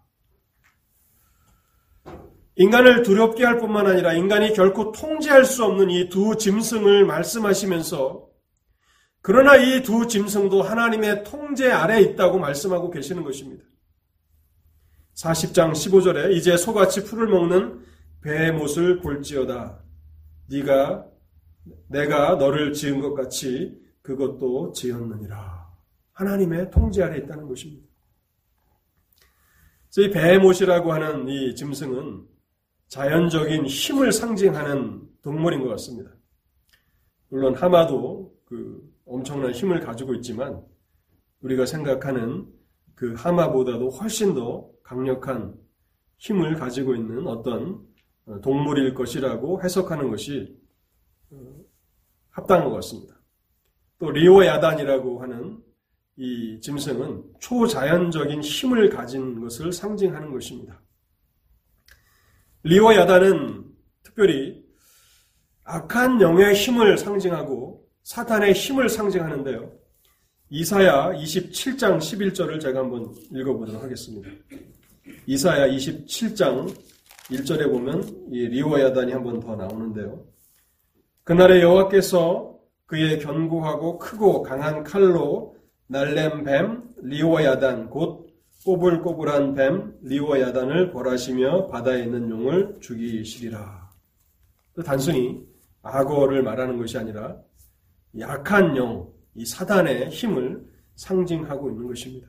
인간을 2.54 3.02
두렵게 3.02 3.44
할 3.44 3.58
뿐만 3.58 3.88
아니라 3.88 4.12
인간이 4.12 4.52
결코 4.52 4.92
통제할 4.92 5.44
수 5.44 5.64
없는 5.64 5.90
이 5.90 6.08
두 6.08 6.36
짐승을 6.36 7.04
말씀하시면서 7.04 8.28
그러나 9.22 9.56
이 9.56 9.82
두 9.82 10.06
짐승도 10.06 10.62
하나님의 10.62 11.24
통제 11.24 11.68
아래 11.72 12.00
있다고 12.00 12.38
말씀하고 12.38 12.90
계시는 12.92 13.24
것입니다. 13.24 13.64
40장 15.16 15.72
15절에 15.72 16.30
이제 16.30 16.56
소같이 16.56 17.02
풀을 17.02 17.26
먹는 17.26 17.84
배의 18.22 18.52
못을 18.52 19.00
볼지어다. 19.00 19.82
네가 20.48 21.06
내가 21.88 22.36
너를 22.36 22.72
지은 22.72 23.00
것 23.00 23.14
같이 23.14 23.76
그것도 24.02 24.70
지었느니라. 24.70 25.66
하나님의 26.12 26.70
통제 26.70 27.02
아래 27.02 27.18
있다는 27.18 27.48
것입니다. 27.48 27.87
이 29.96 30.10
베모시라고 30.10 30.92
하는 30.92 31.28
이 31.28 31.54
짐승은 31.54 32.26
자연적인 32.88 33.66
힘을 33.66 34.12
상징하는 34.12 35.02
동물인 35.22 35.62
것 35.62 35.68
같습니다. 35.70 36.10
물론 37.28 37.54
하마도 37.54 38.34
그 38.44 38.82
엄청난 39.04 39.52
힘을 39.52 39.80
가지고 39.80 40.14
있지만 40.14 40.62
우리가 41.40 41.66
생각하는 41.66 42.46
그 42.94 43.14
하마보다도 43.14 43.90
훨씬 43.90 44.34
더 44.34 44.68
강력한 44.82 45.54
힘을 46.18 46.54
가지고 46.56 46.94
있는 46.94 47.26
어떤 47.26 47.86
동물일 48.42 48.94
것이라고 48.94 49.62
해석하는 49.62 50.10
것이 50.10 50.58
어, 51.30 51.36
합당한 52.30 52.68
것 52.68 52.74
같습니다. 52.76 53.14
또 53.98 54.10
리오 54.10 54.44
야단이라고 54.44 55.22
하는 55.22 55.62
이 56.18 56.60
짐승은 56.60 57.22
초자연적인 57.38 58.42
힘을 58.42 58.90
가진 58.90 59.40
것을 59.40 59.72
상징하는 59.72 60.32
것입니다. 60.32 60.82
리오 62.64 62.92
야단은 62.92 63.64
특별히 64.02 64.64
악한 65.62 66.20
영의 66.20 66.54
힘을 66.54 66.98
상징하고 66.98 67.86
사탄의 68.02 68.52
힘을 68.52 68.88
상징하는데요. 68.88 69.72
이사야 70.50 71.12
27장 71.12 71.98
11절을 71.98 72.60
제가 72.60 72.80
한번 72.80 73.14
읽어보도록 73.30 73.82
하겠습니다. 73.82 74.28
이사야 75.26 75.68
27장 75.68 76.74
1절에 77.30 77.70
보면 77.70 78.28
이 78.32 78.48
리오야단이 78.48 79.12
한번 79.12 79.38
더 79.40 79.54
나오는데요. 79.54 80.24
그날에 81.24 81.60
여호와께서 81.60 82.58
그의 82.86 83.20
견고하고 83.20 83.98
크고 83.98 84.42
강한 84.42 84.82
칼로 84.82 85.57
날렘 85.88 86.44
뱀 86.44 86.82
리오야단 87.02 87.88
곧 87.88 88.28
꼬불꼬불한 88.64 89.54
뱀 89.54 89.94
리오야단을 90.02 90.92
벌하시며 90.92 91.68
바다에 91.68 92.02
있는 92.02 92.28
용을 92.28 92.76
죽이시리라. 92.80 93.88
단순히 94.84 95.40
악어를 95.82 96.42
말하는 96.42 96.76
것이 96.76 96.98
아니라 96.98 97.36
약한 98.18 98.76
영, 98.76 99.08
이 99.34 99.46
사단의 99.46 100.10
힘을 100.10 100.66
상징하고 100.94 101.70
있는 101.70 101.86
것입니다. 101.86 102.28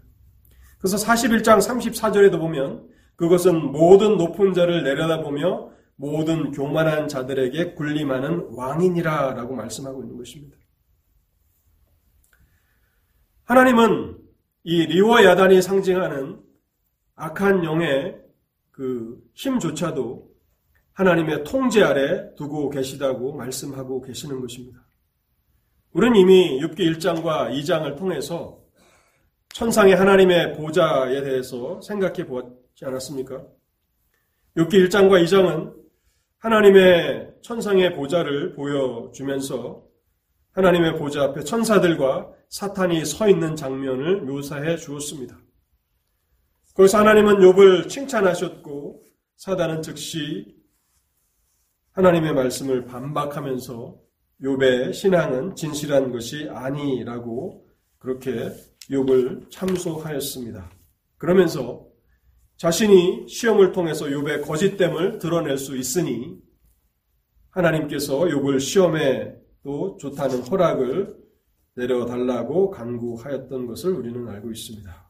그래서 0.77 0.95
41장 0.95 1.57
34절에도 1.57 2.39
보면 2.39 2.87
그것은 3.17 3.71
모든 3.73 4.17
높은 4.17 4.53
자를 4.53 4.83
내려다보며 4.83 5.71
모든 5.97 6.51
교만한 6.51 7.09
자들에게 7.09 7.73
군림하는 7.73 8.51
왕이니라 8.51 9.33
라고 9.33 9.55
말씀하고 9.55 10.01
있는 10.01 10.17
것입니다. 10.17 10.58
하나님은 13.49 14.15
이 14.63 14.85
리와 14.85 15.25
야단이 15.25 15.63
상징하는 15.63 16.39
악한 17.15 17.63
영의 17.63 18.15
그 18.69 19.19
힘조차도 19.33 20.29
하나님의 20.93 21.45
통제 21.45 21.81
아래 21.81 22.35
두고 22.35 22.69
계시다고 22.69 23.33
말씀하고 23.33 24.01
계시는 24.01 24.39
것입니다. 24.39 24.85
우리는 25.93 26.15
이미 26.15 26.59
6기 26.61 26.95
1장과 26.97 27.49
2장을 27.51 27.97
통해서 27.97 28.59
천상의 29.55 29.95
하나님의 29.95 30.53
보좌에 30.53 31.23
대해서 31.23 31.81
생각해 31.81 32.27
보았지 32.27 32.85
않았습니까? 32.85 33.43
6기 34.57 34.87
1장과 34.87 35.23
2장은 35.23 35.73
하나님의 36.37 37.33
천상의 37.41 37.95
보좌를 37.95 38.53
보여주면서 38.53 39.88
하나님의 40.59 40.97
보좌 40.97 41.23
앞에 41.23 41.45
천사들과 41.45 42.33
사탄이 42.49 43.05
서 43.05 43.29
있는 43.29 43.55
장면을 43.55 44.23
묘사해 44.23 44.75
주었습니다. 44.75 45.39
거기서 46.73 46.97
하나님은 46.97 47.35
욥을 47.35 47.87
칭찬하셨고 47.87 49.01
사단은 49.37 49.81
즉시 49.81 50.53
하나님의 51.91 52.33
말씀을 52.33 52.83
반박하면서 52.83 53.99
욥의 54.41 54.93
신앙은 54.93 55.55
진실한 55.55 56.11
것이 56.11 56.49
아니라고 56.51 57.65
그렇게 57.97 58.51
욥을 58.91 59.49
참소하였습니다. 59.49 60.69
그러면서 61.17 61.85
자신이 62.57 63.29
시험을 63.29 63.71
통해서 63.71 64.07
욥의 64.07 64.45
거짓됨을 64.45 65.19
드러낼 65.19 65.57
수 65.57 65.77
있으니 65.77 66.37
하나님께서 67.51 68.19
욥을 68.19 68.59
시험에 68.59 69.38
또 69.63 69.97
좋다는 69.97 70.43
허락을 70.43 71.17
내려달라고 71.75 72.71
간구하였던 72.71 73.67
것을 73.67 73.93
우리는 73.93 74.27
알고 74.27 74.51
있습니다. 74.51 75.09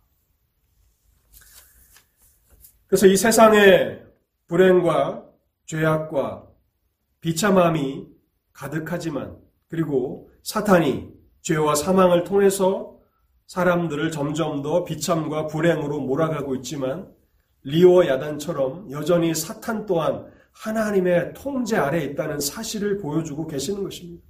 그래서 2.88 3.08
이 3.08 3.16
세상의 3.16 4.04
불행과 4.48 5.26
죄악과 5.66 6.48
비참함이 7.22 8.08
가득하지만 8.54 9.38
그리고 9.68 10.32
사탄이 10.44 11.10
죄와 11.42 11.76
사망을 11.76 12.24
통해서 12.24 12.98
사람들을 13.48 14.12
점점 14.12 14.62
더 14.62 14.84
비참과 14.84 15.48
불행으로 15.48 16.02
몰아가고 16.02 16.56
있지만 16.56 17.12
리오 17.64 18.06
야단처럼 18.06 18.92
여전히 18.92 19.34
사탄 19.36 19.86
또한 19.86 20.32
하나님의 20.52 21.34
통제 21.34 21.78
아래 21.78 22.04
있다는 22.04 22.40
사실을 22.40 22.98
보여주고 22.98 23.48
계시는 23.48 23.84
것입니다. 23.84 24.29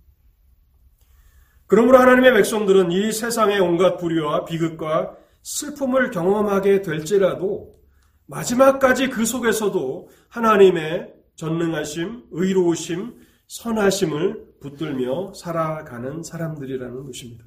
그러므로 1.69 1.99
하나님의 1.99 2.33
백성들은 2.33 2.91
이 2.91 3.11
세상의 3.11 3.59
온갖 3.59 3.97
불의와 3.97 4.45
비극과 4.45 5.15
슬픔을 5.43 6.09
경험하게 6.09 6.81
될지라도 6.81 7.79
마지막까지 8.25 9.09
그 9.09 9.23
속에서도 9.23 10.09
하나님의 10.29 11.13
전능하심, 11.35 12.23
의로우심, 12.31 13.21
선하심을 13.45 14.55
붙들며 14.61 15.33
살아가는 15.35 16.23
사람들이라는 16.23 17.05
것입니다. 17.05 17.45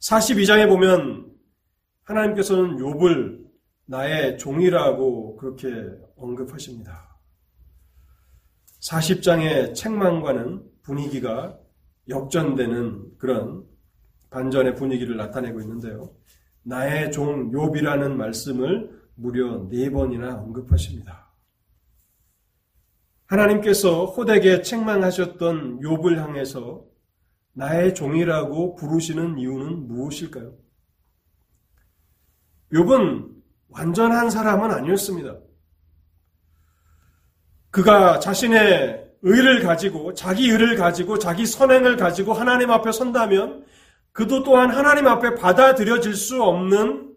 42장에 0.00 0.68
보면 0.68 1.26
하나님께서는 2.02 2.76
욥을 2.76 3.46
나의 3.86 4.36
종이라고 4.36 5.36
그렇게 5.36 5.88
언급하십니다. 6.16 7.18
40장의 8.82 9.74
책망과는 9.74 10.69
분위기가 10.82 11.58
역전되는 12.08 13.18
그런 13.18 13.64
반전의 14.30 14.74
분위기를 14.74 15.16
나타내고 15.16 15.60
있는데요. 15.60 16.14
나의 16.62 17.10
종 17.12 17.50
욥이라는 17.50 18.12
말씀을 18.12 19.00
무려 19.14 19.68
네 19.68 19.90
번이나 19.90 20.36
언급하십니다. 20.36 21.30
하나님께서 23.26 24.06
호되게 24.06 24.62
책망하셨던 24.62 25.80
욥을 25.80 26.16
향해서 26.16 26.84
나의 27.52 27.94
종이라고 27.94 28.74
부르시는 28.74 29.38
이유는 29.38 29.86
무엇일까요? 29.86 30.54
욥은 32.72 33.30
완전한 33.68 34.30
사람은 34.30 34.70
아니었습니다. 34.70 35.38
그가 37.70 38.18
자신의 38.18 39.09
의를 39.22 39.62
가지고 39.62 40.14
자기 40.14 40.50
의를 40.50 40.76
가지고 40.76 41.18
자기 41.18 41.46
선행을 41.46 41.96
가지고 41.96 42.32
하나님 42.32 42.70
앞에 42.70 42.92
선다면 42.92 43.64
그도 44.12 44.42
또한 44.42 44.70
하나님 44.70 45.06
앞에 45.06 45.34
받아들여질 45.34 46.14
수 46.14 46.42
없는 46.42 47.14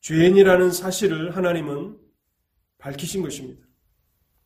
죄인이라는 0.00 0.70
사실을 0.70 1.36
하나님은 1.36 1.96
밝히신 2.78 3.22
것입니다. 3.22 3.64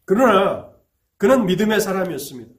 그러나 0.05 0.71
그는 1.17 1.47
믿음의 1.47 1.81
사람이었습니다. 1.81 2.53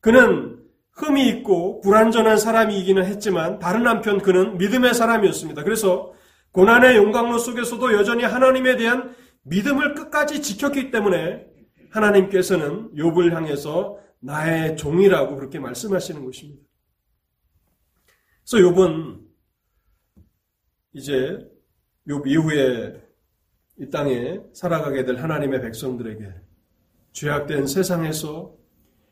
그는 0.00 0.58
흠이 0.92 1.28
있고 1.28 1.80
불완전한 1.80 2.38
사람이기는 2.38 3.04
했지만 3.04 3.58
다른 3.58 3.86
한편 3.86 4.18
그는 4.18 4.58
믿음의 4.58 4.94
사람이었습니다. 4.94 5.62
그래서 5.62 6.12
고난의 6.50 6.96
용광로 6.96 7.38
속에서도 7.38 7.94
여전히 7.94 8.24
하나님에 8.24 8.76
대한 8.76 9.14
믿음을 9.42 9.94
끝까지 9.94 10.42
지켰기 10.42 10.90
때문에 10.90 11.46
하나님께서는 11.92 12.94
욥을 12.94 13.32
향해서 13.32 13.98
나의 14.20 14.76
종이라고 14.76 15.36
그렇게 15.36 15.58
말씀하시는 15.58 16.24
것입니다. 16.24 16.62
그래서 18.44 18.68
욥은 18.68 19.20
이제 20.94 21.38
욥 22.08 22.26
이후에 22.26 23.02
이 23.78 23.90
땅에 23.90 24.40
살아가게 24.52 25.04
될 25.04 25.16
하나님의 25.16 25.60
백성들에게 25.60 26.32
죄악된 27.12 27.66
세상에서 27.66 28.54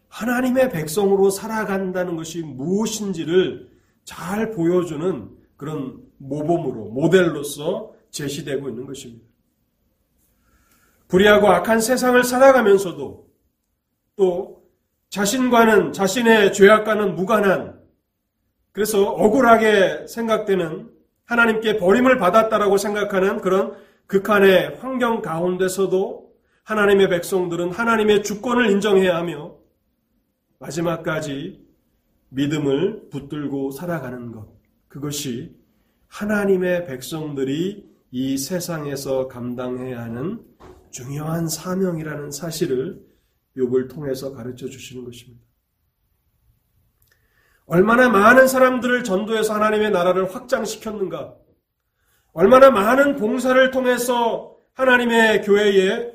하나님의 0.09 0.71
백성으로 0.71 1.31
살아간다는 1.31 2.17
것이 2.17 2.43
무엇인지를 2.43 3.71
잘 4.05 4.51
보여주는 4.51 5.31
그런 5.57 6.03
모범으로 6.19 6.91
모델로서 6.91 7.95
제시되고 8.11 8.69
있는 8.69 8.87
것입니다. 8.87 9.30
불의하고 11.11 11.49
악한 11.49 11.81
세상을 11.81 12.23
살아가면서도 12.23 13.29
또 14.17 14.63
자신과는 15.11 15.93
자신의 15.93 16.53
죄악과는 16.53 17.17
무관한 17.17 17.81
그래서 18.73 19.11
억울하게 19.11 20.07
생각되는 20.07 20.89
하나님께 21.25 21.79
버림을 21.79 22.19
받았다라고 22.19 22.77
생각하는 22.77 23.41
그런 23.41 23.77
극한의 24.07 24.77
환경 24.81 25.21
가운데서도 25.21 26.31
하나님의 26.65 27.09
백성들은 27.09 27.73
하나님의 27.73 28.23
주권을 28.23 28.71
인정해야 28.71 29.17
하며 29.17 29.57
마지막까지 30.61 31.61
믿음을 32.29 33.09
붙들고 33.11 33.73
살아가는 33.73 34.31
것. 34.31 34.47
그것이 34.87 35.57
하나님의 36.07 36.87
백성들이 36.87 37.89
이 38.13 38.39
세상에서 38.39 39.27
감당해야 39.27 40.03
하는 40.03 40.41
중요한 40.91 41.49
사명이라는 41.49 42.31
사실을 42.31 43.05
욥을 43.57 43.89
통해서 43.91 44.33
가르쳐 44.33 44.67
주시는 44.69 45.05
것입니다. 45.05 45.45
얼마나 47.67 48.09
많은 48.09 48.49
사람들을 48.49 49.05
전도해서 49.05 49.55
하나님의 49.55 49.93
나라를 49.93 50.35
확장시켰는가? 50.35 51.37
얼마나 52.33 52.71
많은 52.71 53.17
봉사를 53.17 53.71
통해서 53.71 54.57
하나님의 54.73 55.43
교회에 55.43 56.13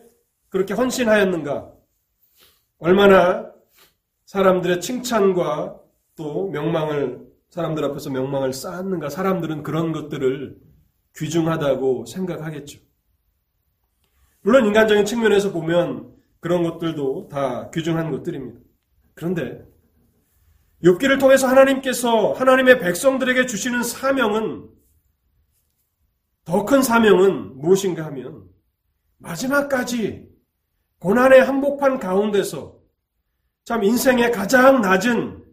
그렇게 0.50 0.74
헌신하였는가? 0.74 1.72
얼마나 2.80 3.52
사람들의 4.26 4.82
칭찬과 4.82 5.80
또 6.16 6.50
명망을 6.50 7.26
사람들 7.50 7.86
앞에서 7.86 8.10
명망을 8.10 8.52
쌓았는가? 8.52 9.10
사람들은 9.10 9.64
그런 9.64 9.94
것들을 9.94 10.58
귀중하다고 11.16 12.06
생각하겠죠. 12.06 12.85
물론 14.46 14.68
인간적인 14.68 15.06
측면에서 15.06 15.52
보면 15.52 16.14
그런 16.40 16.62
것들도 16.62 17.30
다 17.32 17.72
귀중한 17.72 18.12
것들입니다. 18.12 18.60
그런데 19.16 19.66
욥기를 20.84 21.20
통해서 21.20 21.48
하나님께서 21.48 22.34
하나님의 22.34 22.78
백성들에게 22.80 23.48
주시는 23.48 23.82
사명은 23.82 24.70
더 26.44 26.64
큰 26.64 26.84
사명은 26.84 27.58
무엇인가 27.58 28.06
하면 28.06 28.44
마지막까지 29.18 30.30
고난의 31.00 31.44
한복판 31.44 32.00
가운데서 32.00 32.80
참 33.64 33.84
인생의 33.84 34.32
가장 34.32 34.80
낮은 34.82 35.44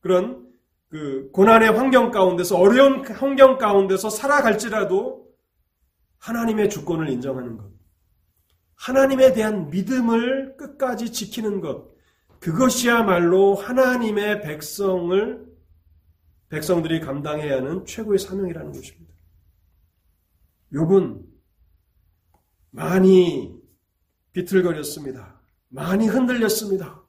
그런 0.00 0.48
그 0.88 1.30
고난의 1.32 1.72
환경 1.72 2.10
가운데서 2.10 2.56
어려운 2.56 3.06
환경 3.06 3.58
가운데서 3.58 4.08
살아갈지라도 4.08 5.28
하나님의 6.20 6.70
주권을 6.70 7.10
인정하는 7.10 7.58
것. 7.58 7.79
하나님에 8.80 9.34
대한 9.34 9.68
믿음을 9.68 10.56
끝까지 10.56 11.12
지키는 11.12 11.60
것. 11.60 11.90
그것이야말로 12.40 13.54
하나님의 13.54 14.40
백성을 14.40 15.46
백성들이 16.48 17.00
감당해야 17.00 17.56
하는 17.56 17.84
최고의 17.84 18.18
사명이라는 18.18 18.72
것입니다. 18.72 19.12
욥은 20.72 21.22
많이 22.70 23.54
비틀거렸습니다. 24.32 25.38
많이 25.68 26.06
흔들렸습니다. 26.06 27.02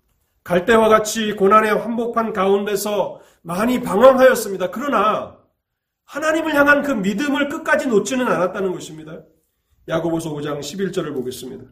갈대와 0.43 0.89
같이 0.89 1.34
고난의 1.34 1.73
한복판 1.73 2.34
가운데서 2.34 3.21
많이 3.43 3.81
방황하였습니다. 3.81 4.71
그러나 4.71 5.39
하나님을 6.03 6.53
향한 6.53 6.81
그 6.81 6.91
믿음을 6.91 7.47
끝까지 7.47 7.88
놓지는 7.88 8.27
않았다는 8.27 8.73
것입니다. 8.73 9.21
야고보서 9.87 10.31
5장 10.33 10.59
11절을 10.59 11.13
보겠습니다. 11.13 11.65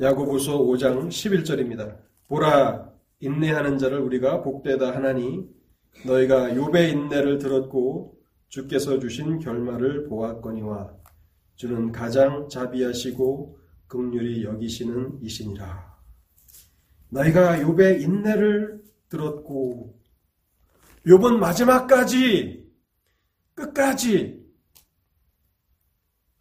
야고보서 0.00 0.58
5장 0.58 1.08
11절입니다. 1.08 1.98
보라 2.28 2.92
인내하는 3.18 3.78
자를 3.78 3.98
우리가 3.98 4.42
복되다 4.42 4.94
하나니 4.94 5.48
너희가 6.06 6.50
욥의 6.50 6.90
인내를 6.92 7.38
들었고 7.38 8.16
주께서 8.48 9.00
주신 9.00 9.40
결말을 9.40 10.08
보았거니와 10.08 10.94
주는 11.56 11.90
가장 11.90 12.48
자비하시고 12.48 13.58
극률이 13.88 14.44
여기시는 14.44 15.18
이시니라. 15.22 15.98
너희가 17.08 17.58
욥의 17.58 18.00
인내를 18.02 18.84
들었고 19.08 19.98
욥은 21.04 21.38
마지막까지 21.38 22.64
끝까지 23.56 24.37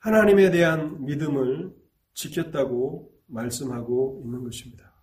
하나님에 0.08 0.52
대한 0.52 1.04
믿음을 1.04 1.76
지켰다고 2.14 3.12
말씀하고 3.26 4.22
있는 4.24 4.42
것입니다. 4.42 4.96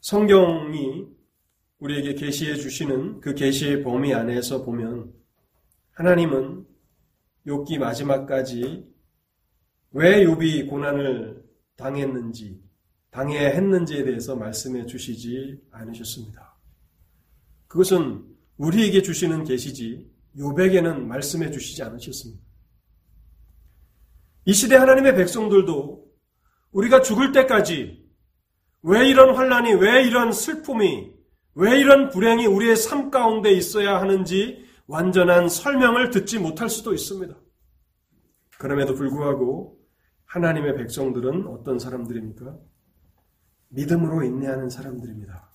성경이 0.00 1.06
우리에게 1.80 2.14
계시해 2.14 2.54
주시는 2.56 3.20
그 3.20 3.34
계시의 3.34 3.82
범위 3.82 4.14
안에서 4.14 4.64
보면 4.64 5.12
하나님은 5.90 6.66
욥기 7.46 7.76
마지막까지 7.76 8.90
왜 9.90 10.24
욥이 10.24 10.70
고난을 10.70 11.44
당했는지 11.76 12.58
당해야 13.10 13.50
했는지에 13.50 14.04
대해서 14.04 14.34
말씀해 14.34 14.86
주시지 14.86 15.60
않으셨습니다. 15.72 16.58
그것은 17.66 18.34
우리에게 18.56 19.02
주시는 19.02 19.44
계시지 19.44 20.13
욥에게는 20.36 21.04
말씀해 21.04 21.50
주시지 21.50 21.82
않으셨습니다. 21.82 22.42
이 24.46 24.52
시대 24.52 24.76
하나님의 24.76 25.14
백성들도 25.16 26.04
우리가 26.72 27.02
죽을 27.02 27.32
때까지 27.32 28.04
왜 28.82 29.08
이런 29.08 29.34
환란이 29.34 29.74
왜 29.74 30.04
이런 30.04 30.32
슬픔이 30.32 31.14
왜 31.54 31.78
이런 31.78 32.10
불행이 32.10 32.46
우리의 32.46 32.76
삶 32.76 33.10
가운데 33.10 33.52
있어야 33.52 34.00
하는지 34.00 34.64
완전한 34.86 35.48
설명을 35.48 36.10
듣지 36.10 36.38
못할 36.38 36.68
수도 36.68 36.92
있습니다. 36.92 37.34
그럼에도 38.58 38.94
불구하고 38.94 39.78
하나님의 40.26 40.76
백성들은 40.76 41.46
어떤 41.46 41.78
사람들입니까? 41.78 42.58
믿음으로 43.68 44.24
인내하는 44.24 44.68
사람들입니다. 44.68 45.50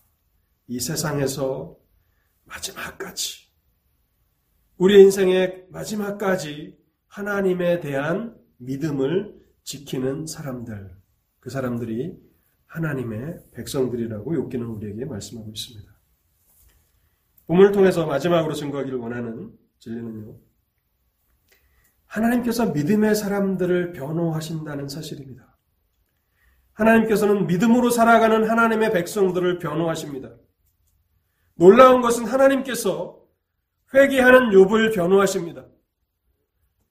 이 0.68 0.80
세상에서 0.80 1.76
마지막까지, 2.46 3.49
우리 4.80 5.02
인생의 5.02 5.66
마지막까지 5.72 6.80
하나님에 7.08 7.82
대한 7.82 8.40
믿음을 8.60 9.38
지키는 9.64 10.26
사람들, 10.26 10.96
그 11.42 11.50
사람들이 11.50 12.18
하나님의 12.66 13.42
백성들이라고 13.52 14.32
욥기는 14.32 14.78
우리에게 14.78 15.04
말씀하고 15.04 15.50
있습니다. 15.50 15.92
본문을 17.48 17.74
통해서 17.74 18.06
마지막으로 18.06 18.54
증거하기를 18.54 18.98
원하는 19.00 19.52
진리는요. 19.80 20.38
하나님께서 22.06 22.72
믿음의 22.72 23.16
사람들을 23.16 23.92
변호하신다는 23.92 24.88
사실입니다. 24.88 25.58
하나님께서는 26.72 27.48
믿음으로 27.48 27.90
살아가는 27.90 28.50
하나님의 28.50 28.94
백성들을 28.94 29.60
변호하십니다. 29.60 30.38
놀라운 31.56 32.00
것은 32.00 32.24
하나님께서 32.24 33.19
회개하는 33.94 34.50
욥을 34.52 34.94
변호하십니다. 34.96 35.66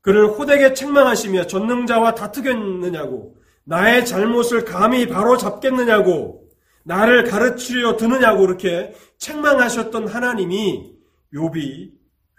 그를 0.00 0.26
호되게 0.26 0.74
책망하시며 0.74 1.46
전능자와 1.46 2.14
다투겠느냐고 2.14 3.36
나의 3.64 4.06
잘못을 4.06 4.64
감히 4.64 5.06
바로 5.06 5.36
잡겠느냐고 5.36 6.48
나를 6.84 7.24
가르치려 7.24 7.96
드느냐고 7.96 8.44
이렇게 8.44 8.94
책망하셨던 9.18 10.08
하나님이 10.08 10.96
욥이 11.34 11.92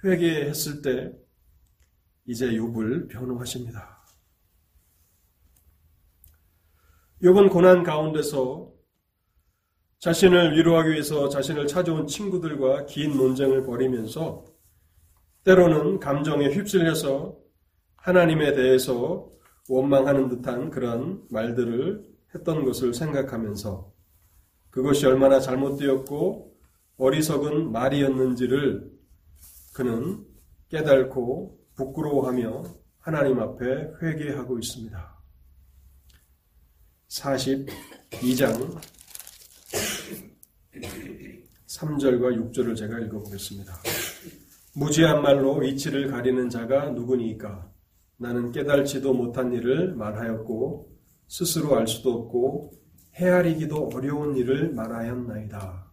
회개했을 0.03 0.81
때 0.81 1.11
이제 2.25 2.47
욥을 2.47 3.09
변호하십니다. 3.09 4.03
욥은 7.21 7.51
고난 7.51 7.83
가운데서 7.83 8.71
자신을 9.99 10.55
위로하기 10.57 10.91
위해서 10.91 11.27
자신을 11.27 11.67
찾아온 11.67 12.07
친구들과 12.07 12.85
긴 12.85 13.17
논쟁을 13.17 13.63
벌이면서 13.65 14.45
때로는 15.43 15.99
감정에 15.99 16.47
휩쓸려서 16.47 17.37
하나님에 17.97 18.53
대해서 18.53 19.29
원망하는 19.67 20.29
듯한 20.29 20.69
그런 20.69 21.23
말들을 21.29 22.05
했던 22.33 22.63
것을 22.63 22.93
생각하면서 22.93 23.91
그것이 24.69 25.05
얼마나 25.05 25.39
잘못되었고 25.41 26.55
어리석은 26.97 27.71
말이었는지를 27.71 28.91
그는 29.73 30.25
깨달고 30.69 31.59
부끄러워하며 31.75 32.63
하나님 32.99 33.39
앞에 33.39 33.91
회개하고 34.01 34.59
있습니다. 34.59 35.19
42장 37.09 38.79
3절과 41.79 42.51
6절을 42.51 42.75
제가 42.75 42.99
읽어보겠습니다. 42.99 43.73
무지한 44.75 45.21
말로 45.21 45.63
이치를 45.63 46.07
가리는 46.07 46.49
자가 46.49 46.89
누구니까? 46.91 47.71
나는 48.17 48.51
깨달지도 48.51 49.13
못한 49.13 49.53
일을 49.53 49.95
말하였고 49.95 50.91
스스로 51.27 51.77
알 51.77 51.87
수도 51.87 52.13
없고 52.13 52.73
헤아리기도 53.15 53.91
어려운 53.93 54.35
일을 54.35 54.73
말하였나이다. 54.73 55.91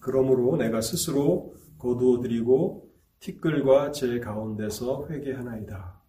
그러므로 0.00 0.56
내가 0.56 0.80
스스로 0.80 1.54
거두어 1.78 2.20
드리고 2.20 2.90
티끌과 3.20 3.92
제 3.92 4.18
가운데서 4.18 5.06
회개하나이다. 5.10 6.00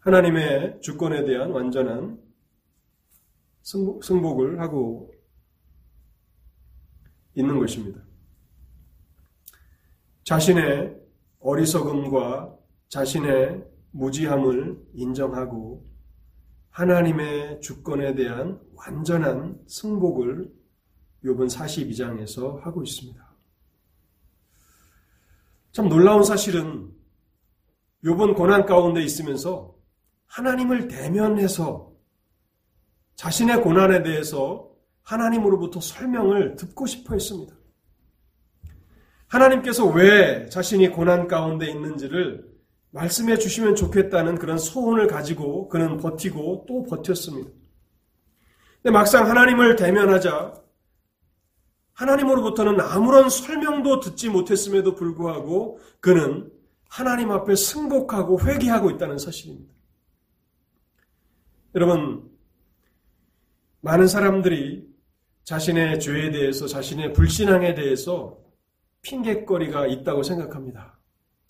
하나님의 0.00 0.80
주권에 0.80 1.24
대한 1.24 1.50
완전한 1.50 2.18
승복을 3.62 4.60
하고 4.60 5.12
있는 7.34 7.58
것입니다. 7.58 8.00
자신의 10.24 10.96
어리석음과 11.40 12.56
자신의 12.88 13.64
무지함을 13.92 14.78
인정하고 14.94 15.88
하나님의 16.70 17.60
주권에 17.60 18.14
대한 18.14 18.60
완전한 18.74 19.60
승복을 19.66 20.52
욥은 21.24 21.50
42장에서 21.50 22.60
하고 22.60 22.82
있습니다. 22.82 23.30
참 25.72 25.88
놀라운 25.88 26.22
사실은 26.24 26.90
욥은 28.04 28.36
고난 28.36 28.64
가운데 28.66 29.02
있으면서 29.02 29.74
하나님을 30.26 30.88
대면해서 30.88 31.92
자신의 33.16 33.62
고난에 33.62 34.02
대해서 34.02 34.69
하나님으로부터 35.10 35.80
설명을 35.80 36.54
듣고 36.54 36.86
싶어 36.86 37.14
했습니다. 37.14 37.52
하나님께서 39.26 39.86
왜 39.86 40.48
자신이 40.48 40.88
고난 40.90 41.26
가운데 41.26 41.68
있는지를 41.68 42.48
말씀해 42.92 43.38
주시면 43.38 43.74
좋겠다는 43.74 44.36
그런 44.36 44.58
소원을 44.58 45.08
가지고 45.08 45.68
그는 45.68 45.98
버티고 45.98 46.66
또 46.68 46.84
버텼습니다. 46.84 47.50
근데 48.82 48.90
막상 48.92 49.28
하나님을 49.28 49.76
대면하자 49.76 50.54
하나님으로부터는 51.92 52.80
아무런 52.80 53.28
설명도 53.28 54.00
듣지 54.00 54.30
못했음에도 54.30 54.94
불구하고 54.94 55.80
그는 56.00 56.50
하나님 56.88 57.30
앞에 57.30 57.54
승복하고 57.54 58.40
회개하고 58.40 58.90
있다는 58.90 59.18
사실입니다. 59.18 59.72
여러분, 61.74 62.28
많은 63.82 64.08
사람들이 64.08 64.89
자신의 65.50 65.98
죄에 65.98 66.30
대해서 66.30 66.68
자신의 66.68 67.12
불신앙에 67.12 67.74
대해서 67.74 68.38
핑계거리가 69.02 69.88
있다고 69.88 70.22
생각합니다. 70.22 71.00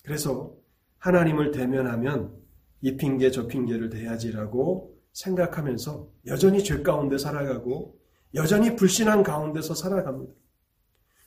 그래서 0.03 0.55
하나님을 0.97 1.51
대면하면 1.51 2.35
이 2.81 2.97
핑계 2.97 3.29
저 3.29 3.45
핑계를 3.45 3.91
대야지라고 3.91 4.97
생각하면서 5.13 6.09
여전히 6.25 6.63
죄 6.63 6.81
가운데 6.81 7.19
살아가고 7.19 7.95
여전히 8.33 8.75
불신앙 8.75 9.21
가운데서 9.21 9.75
살아갑니다. 9.75 10.33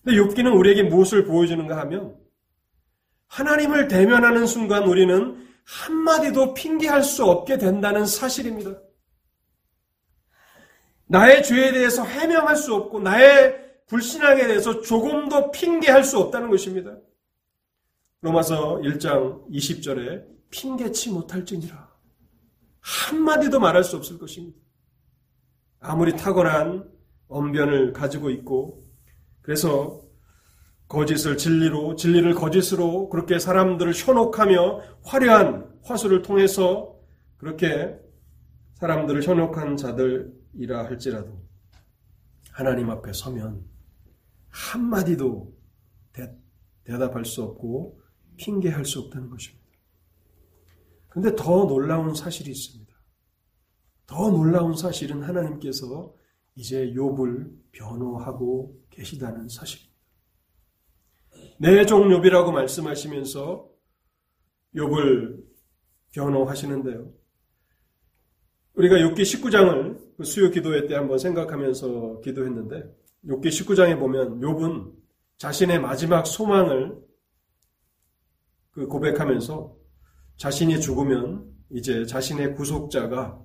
근데 0.03 0.19
욥기는 0.19 0.59
우리에게 0.59 0.83
무엇을 0.83 1.27
보여주는가 1.27 1.79
하면 1.83 2.17
하나님을 3.29 3.87
대면하는 3.87 4.49
순간 4.49 4.89
우리는 4.89 5.47
한마디도 5.65 6.55
핑계할 6.55 7.05
수 7.05 7.25
없게 7.25 7.57
된다는 7.57 8.05
사실입니다. 8.05 8.81
나의 11.07 11.43
죄에 11.43 11.73
대해서 11.73 12.05
해명할 12.05 12.57
수 12.57 12.75
없고 12.75 13.01
나의 13.01 13.63
불신앙에 13.87 14.47
대해서 14.47 14.81
조금도 14.81 15.51
핑계할 15.51 16.05
수 16.05 16.19
없다는 16.19 16.51
것입니다. 16.51 16.97
로마서 18.23 18.79
1장 18.79 19.47
20절에 19.51 20.25
핑계치 20.51 21.11
못할지니라. 21.11 21.93
한마디도 22.81 23.61
말할 23.61 23.85
수 23.85 23.97
없을 23.97 24.19
것입니다. 24.19 24.59
아무리 25.81 26.17
탁월한 26.17 26.89
언변을 27.29 27.93
가지고 27.93 28.31
있고 28.31 28.83
그래서 29.43 30.01
거짓을 30.89 31.37
진리로 31.37 31.97
진리를 31.97 32.35
거짓으로 32.35 33.09
그렇게 33.09 33.39
사람들을 33.39 33.93
현혹하며 33.95 34.81
화려한 35.03 35.81
화술을 35.83 36.23
통해서 36.23 36.95
그렇게 37.37 37.95
사람들을 38.75 39.23
현혹한 39.23 39.77
자들 39.77 40.33
이라 40.57 40.85
할지라도 40.85 41.43
하나님 42.51 42.91
앞에 42.91 43.13
서면 43.13 43.65
한마디도 44.49 45.57
대, 46.13 46.33
대답할 46.85 47.25
수 47.25 47.43
없고 47.43 48.01
핑계할 48.37 48.85
수 48.85 49.01
없다는 49.01 49.31
것입니다. 49.31 49.65
근데 51.09 51.35
더 51.37 51.67
놀라운 51.67 52.15
사실이 52.15 52.51
있습니다. 52.51 52.93
더 54.07 54.31
놀라운 54.31 54.77
사실은 54.77 55.23
하나님께서 55.23 56.15
이제 56.57 56.93
욥을 56.93 57.53
변호하고 57.73 58.81
계시다는 58.91 59.49
사실입니다. 59.49 59.95
내종 61.59 62.09
욥이라고 62.09 62.53
말씀하시면서 62.53 63.71
욥을 64.77 65.45
변호하시는데요. 66.13 67.13
우리가 68.75 68.97
욥기 68.97 69.21
19장을 69.21 70.17
그 70.17 70.25
수요 70.25 70.51
기도회 70.51 70.87
때 70.87 70.95
한번 70.95 71.19
생각하면서 71.19 72.21
기도했는데 72.23 72.85
욥기 73.27 73.47
19장에 73.47 73.99
보면 73.99 74.41
욥은 74.41 74.93
자신의 75.39 75.81
마지막 75.81 76.27
소망을 76.27 76.97
그 78.73 78.87
고백하면서 78.87 79.77
자신이 80.37 80.81
죽으면 80.81 81.45
이제 81.71 82.05
자신의 82.05 82.55
구속자가 82.55 83.41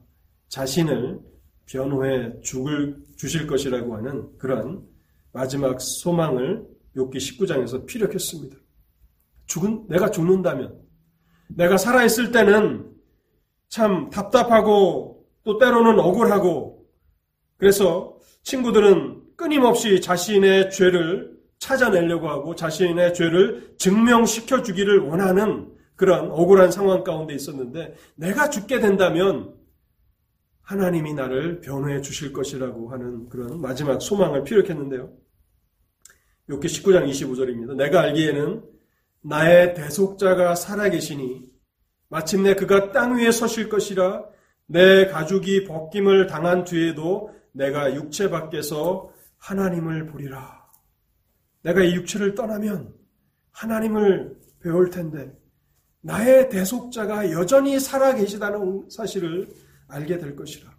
자신을 0.48 1.20
변호해 1.68 2.40
죽을 2.42 2.98
주실 3.16 3.46
것이라고 3.46 3.96
하는 3.96 4.36
그러한 4.38 4.84
마지막 5.32 5.80
소망을 5.80 6.66
욥기 6.96 7.16
19장에서 7.16 7.86
피력했습니다. 7.86 8.58
죽은 9.46 9.88
내가 9.88 10.10
죽는다면 10.10 10.80
내가 11.50 11.78
살아 11.78 12.04
있을 12.04 12.32
때는 12.32 12.92
참 13.68 14.10
답답하고 14.10 15.19
또 15.50 15.58
때로는 15.58 16.00
억울하고 16.00 16.86
그래서 17.58 18.20
친구들은 18.44 19.24
끊임없이 19.36 20.00
자신의 20.00 20.70
죄를 20.70 21.40
찾아내려고 21.58 22.30
하고 22.30 22.54
자신의 22.54 23.16
죄를 23.16 23.74
증명시켜 23.80 24.62
주기를 24.62 25.00
원하는 25.00 25.74
그런 25.96 26.30
억울한 26.30 26.72
상황 26.72 27.04
가운데 27.04 27.34
있었는데 27.34 27.96
내가 28.14 28.52
죽게 28.52 28.80
된다면 28.80 29.56
하나님이 30.62 31.16
나를 31.16 31.62
변호해 31.62 32.00
주실 32.02 32.32
것이라고 32.32 32.92
하는 32.92 33.28
그런 33.28 33.60
마지막 33.60 34.00
소망을 34.04 34.44
피력했는데요. 34.44 35.12
욕기 36.52 36.68
19장 36.68 37.10
25절입니다. 37.10 37.76
내가 37.76 38.02
알기에는 38.02 38.64
나의 39.24 39.74
대속자가 39.74 40.54
살아계시니 40.54 41.50
마침내 42.08 42.54
그가 42.54 42.92
땅 42.92 43.18
위에 43.18 43.32
서실 43.32 43.68
것이라 43.68 44.30
내 44.72 45.08
가죽이 45.08 45.64
벗김을 45.64 46.28
당한 46.28 46.64
뒤에도 46.64 47.34
내가 47.54 47.96
육체 47.96 48.30
밖에서 48.30 49.12
하나님을 49.40 50.06
보리라. 50.06 50.64
내가 51.64 51.82
이 51.82 51.96
육체를 51.96 52.36
떠나면 52.36 52.94
하나님을 53.52 54.38
배울 54.60 54.92
텐데 54.92 55.36
나의 56.02 56.50
대속자가 56.50 57.32
여전히 57.32 57.80
살아 57.80 58.14
계시다는 58.14 58.88
사실을 58.92 59.50
알게 59.88 60.20
될 60.20 60.36
것이라. 60.36 60.70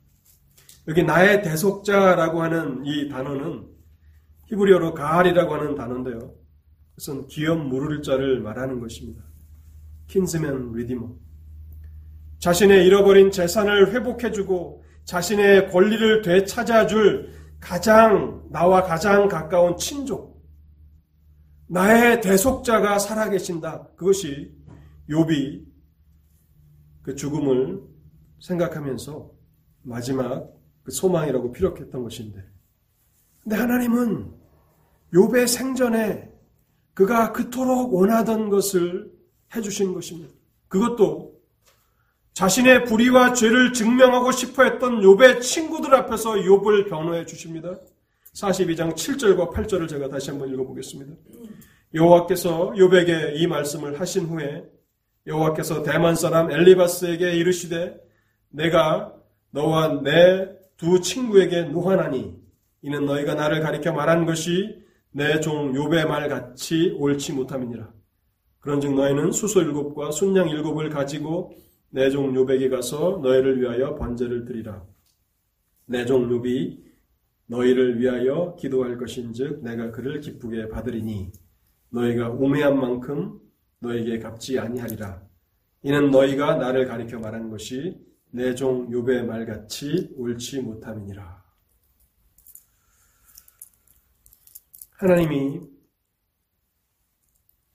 여기 0.86 1.02
나의 1.02 1.42
대속자라고 1.42 2.42
하는 2.42 2.86
이 2.86 3.08
단어는 3.08 3.68
히브리어로 4.46 4.94
가알이라고 4.94 5.52
하는 5.52 5.74
단어인데요. 5.74 6.32
그것은 6.94 7.26
기업 7.26 7.58
물을 7.66 8.02
자를 8.02 8.40
말하는 8.40 8.78
것입니다. 8.78 9.24
킨즈맨 10.06 10.74
리디머. 10.74 11.29
자신의 12.40 12.86
잃어버린 12.86 13.30
재산을 13.30 13.92
회복해주고 13.92 14.82
자신의 15.04 15.70
권리를 15.70 16.22
되찾아줄 16.22 17.32
가장 17.60 18.42
나와 18.50 18.82
가장 18.82 19.28
가까운 19.28 19.76
친족, 19.76 20.42
나의 21.68 22.20
대속자가 22.20 22.98
살아계신다. 22.98 23.88
그것이 23.96 24.52
욥이 25.08 25.66
그 27.02 27.14
죽음을 27.14 27.82
생각하면서 28.40 29.30
마지막 29.82 30.50
그 30.82 30.90
소망이라고 30.90 31.52
피력했던 31.52 32.02
것인데, 32.02 32.42
근데 33.42 33.56
하나님은 33.56 34.32
욥의 35.12 35.46
생전에 35.46 36.32
그가 36.94 37.32
그토록 37.32 37.92
원하던 37.94 38.48
것을 38.48 39.12
해주신 39.54 39.92
것입니다. 39.92 40.32
그것도 40.68 41.29
자신의 42.40 42.84
불의와 42.86 43.34
죄를 43.34 43.74
증명하고 43.74 44.32
싶어 44.32 44.64
했던 44.64 45.02
욥의 45.02 45.42
친구들 45.42 45.94
앞에서 45.94 46.36
욥을 46.36 46.88
변호해 46.88 47.26
주십니다. 47.26 47.76
42장 48.34 48.94
7절과 48.94 49.52
8절을 49.52 49.86
제가 49.86 50.08
다시 50.08 50.30
한번 50.30 50.48
읽어보겠습니다. 50.48 51.12
여호와께서 51.92 52.70
욥에게 52.70 53.32
이 53.34 53.46
말씀을 53.46 54.00
하신 54.00 54.24
후에 54.24 54.64
여호와께서 55.26 55.82
대만 55.82 56.14
사람 56.14 56.50
엘리바스에게 56.50 57.32
이르시되 57.32 58.00
내가 58.48 59.12
너와 59.50 60.00
내 60.00 60.48
두 60.78 61.02
친구에게 61.02 61.64
노하나니 61.64 62.34
이는 62.80 63.04
너희가 63.04 63.34
나를 63.34 63.60
가리켜 63.60 63.92
말한 63.92 64.24
것이 64.24 64.80
내 65.10 65.40
종 65.40 65.74
욥의 65.74 66.08
말 66.08 66.26
같이 66.30 66.96
옳지 66.96 67.34
못함이니라. 67.34 67.86
그런즉 68.60 68.94
너희는 68.94 69.30
수소 69.32 69.60
일곱과 69.60 70.10
순양 70.10 70.48
일곱을 70.48 70.88
가지고 70.88 71.52
내종 71.90 72.32
욥에게 72.34 72.70
가서 72.70 73.20
너희를 73.22 73.60
위하여 73.60 73.94
번제를 73.96 74.44
드리라. 74.44 74.86
내종 75.86 76.28
욥이 76.28 76.82
너희를 77.46 77.98
위하여 77.98 78.54
기도할 78.58 78.96
것인즉 78.96 79.62
내가 79.62 79.90
그를 79.90 80.20
기쁘게 80.20 80.68
받으리니 80.68 81.32
너희가 81.90 82.30
우매한 82.30 82.78
만큼 82.78 83.40
너에게 83.80 84.20
갚지 84.20 84.58
아니하리라. 84.58 85.20
이는 85.82 86.10
너희가 86.10 86.56
나를 86.56 86.86
가리켜 86.86 87.18
말한 87.18 87.50
것이 87.50 87.98
내종 88.30 88.90
욥의 88.90 89.24
말같이 89.24 90.14
옳지 90.16 90.62
못함이니라. 90.62 91.40
하나님이 94.92 95.60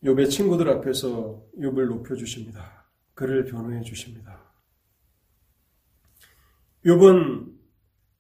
욥의 0.03 0.29
친구들 0.29 0.69
앞에서 0.69 1.43
욥을 1.57 1.87
높여 1.87 2.15
주십니다. 2.15 2.74
그를 3.15 3.45
변호해 3.45 3.81
주십니다. 3.81 4.43
욥은 6.85 7.51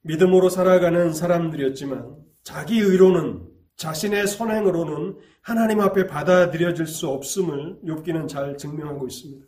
믿음으로 0.01 0.49
살아가는 0.49 1.13
사람들이었지만 1.13 2.15
자기 2.43 2.79
의로는 2.79 3.47
자신의 3.75 4.27
선행으로는 4.27 5.19
하나님 5.41 5.81
앞에 5.81 6.07
받아들여질 6.07 6.87
수 6.87 7.09
없음을 7.09 7.81
욥기는 7.83 8.27
잘 8.27 8.57
증명하고 8.57 9.05
있습니다. 9.07 9.45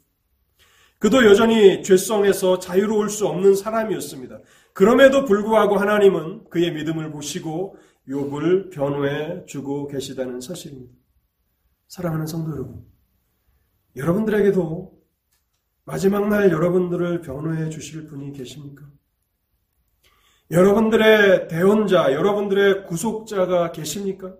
그도 0.99 1.25
여전히 1.25 1.83
죄성에서 1.83 2.59
자유로울 2.59 3.09
수 3.09 3.27
없는 3.27 3.55
사람이었습니다. 3.55 4.39
그럼에도 4.73 5.25
불구하고 5.25 5.77
하나님은 5.77 6.49
그의 6.49 6.73
믿음을 6.73 7.11
보시고 7.11 7.77
욥을 8.07 8.71
변호해 8.71 9.45
주고 9.45 9.87
계시다는 9.87 10.41
사실입니다. 10.41 10.93
사랑하는 11.87 12.25
성도 12.25 12.51
여러분, 12.51 12.83
여러분들에게도 13.95 14.96
마지막 15.87 16.27
날 16.27 16.51
여러분들을 16.51 17.21
변호해 17.21 17.69
주실 17.69 18.07
분이 18.07 18.33
계십니까? 18.33 18.83
여러분들의 20.51 21.47
대원자, 21.47 22.11
여러분들의 22.11 22.87
구속자가 22.87 23.71
계십니까? 23.71 24.35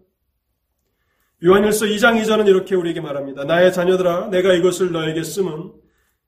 요한일서 1.41 1.85
2장 1.85 2.21
2절은 2.21 2.47
이렇게 2.47 2.75
우리에게 2.75 2.99
말합니다. 2.99 3.45
나의 3.45 3.71
자녀들아, 3.71 4.27
내가 4.27 4.51
이것을 4.51 4.91
너에게 4.91 5.23
쓰면 5.23 5.71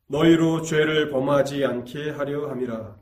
너희로 0.07 0.61
죄를 0.61 1.09
범하지 1.09 1.65
않게 1.65 2.11
하려 2.11 2.49
함이라. 2.49 2.95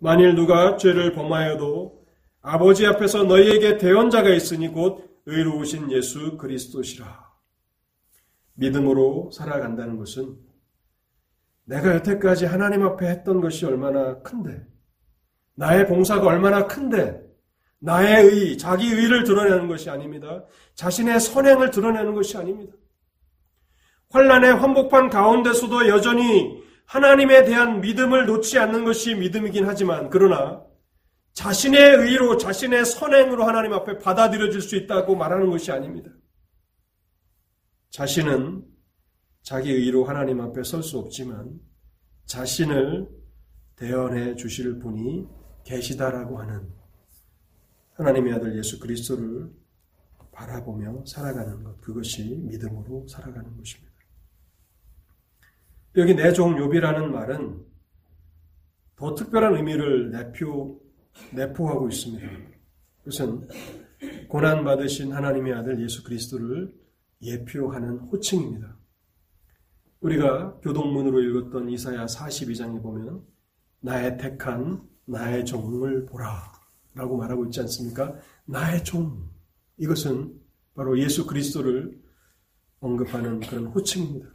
만일 0.00 0.34
누가 0.34 0.76
죄를 0.76 1.14
범하여도 1.14 2.04
아버지 2.42 2.86
앞에서 2.86 3.24
너희에게 3.24 3.78
대원자가 3.78 4.28
있으니 4.28 4.68
곧 4.68 5.22
의로우신 5.24 5.92
예수 5.92 6.36
그리스도시라. 6.36 7.26
믿음으로 8.52 9.30
살아간다는 9.32 9.96
것은 9.96 10.47
내가 11.68 11.96
여태까지 11.96 12.46
하나님 12.46 12.82
앞에 12.82 13.06
했던 13.06 13.42
것이 13.42 13.66
얼마나 13.66 14.18
큰데, 14.22 14.66
나의 15.54 15.86
봉사가 15.86 16.26
얼마나 16.26 16.66
큰데, 16.66 17.20
나의 17.78 18.24
의, 18.24 18.58
자기 18.58 18.88
의를 18.88 19.22
드러내는 19.22 19.68
것이 19.68 19.90
아닙니다. 19.90 20.44
자신의 20.74 21.20
선행을 21.20 21.70
드러내는 21.70 22.14
것이 22.14 22.38
아닙니다. 22.38 22.72
환란의 24.10 24.54
환복판 24.54 25.10
가운데서도 25.10 25.88
여전히 25.88 26.62
하나님에 26.86 27.44
대한 27.44 27.82
믿음을 27.82 28.24
놓지 28.24 28.58
않는 28.58 28.86
것이 28.86 29.14
믿음이긴 29.14 29.66
하지만 29.68 30.08
그러나 30.08 30.62
자신의 31.34 31.96
의로 31.98 32.38
자신의 32.38 32.86
선행으로 32.86 33.44
하나님 33.44 33.74
앞에 33.74 33.98
받아들여질 33.98 34.62
수 34.62 34.74
있다고 34.74 35.14
말하는 35.14 35.50
것이 35.50 35.70
아닙니다. 35.70 36.10
자신은 37.90 38.64
자기 39.48 39.72
의로 39.72 40.04
하나님 40.04 40.42
앞에 40.42 40.62
설 40.62 40.82
수 40.82 40.98
없지만 40.98 41.58
자신을 42.26 43.08
대언해 43.76 44.36
주실 44.36 44.78
분이 44.78 45.26
계시다라고 45.64 46.38
하는 46.38 46.68
하나님의 47.94 48.34
아들 48.34 48.58
예수 48.58 48.78
그리스도를 48.78 49.50
바라보며 50.32 51.02
살아가는 51.06 51.64
것 51.64 51.80
그것이 51.80 52.24
믿음으로 52.42 53.06
살아가는 53.08 53.56
것입니다. 53.56 53.90
여기 55.96 56.14
내종 56.14 56.56
욥이라는 56.56 57.06
말은 57.06 57.64
더 58.96 59.14
특별한 59.14 59.56
의미를 59.56 60.10
내표 60.10 60.78
내포하고 61.32 61.88
있습니다. 61.88 62.28
그것은 62.98 63.48
고난 64.28 64.62
받으신 64.62 65.14
하나님의 65.14 65.54
아들 65.54 65.82
예수 65.82 66.04
그리스도를 66.04 66.70
예표하는 67.22 67.96
호칭입니다. 68.00 68.77
우리가 70.00 70.60
교동문으로 70.60 71.20
읽었던 71.22 71.68
이사야 71.70 72.06
42장에 72.06 72.82
보면 72.82 73.22
나의 73.80 74.16
택한 74.18 74.82
나의 75.04 75.44
종을 75.44 76.06
보라 76.06 76.52
라고 76.94 77.16
말하고 77.16 77.46
있지 77.46 77.60
않습니까? 77.60 78.14
나의 78.44 78.84
종. 78.84 79.28
이것은 79.78 80.34
바로 80.74 80.98
예수 80.98 81.26
그리스도를 81.26 81.98
언급하는 82.80 83.40
그런 83.40 83.66
호칭입니다. 83.66 84.28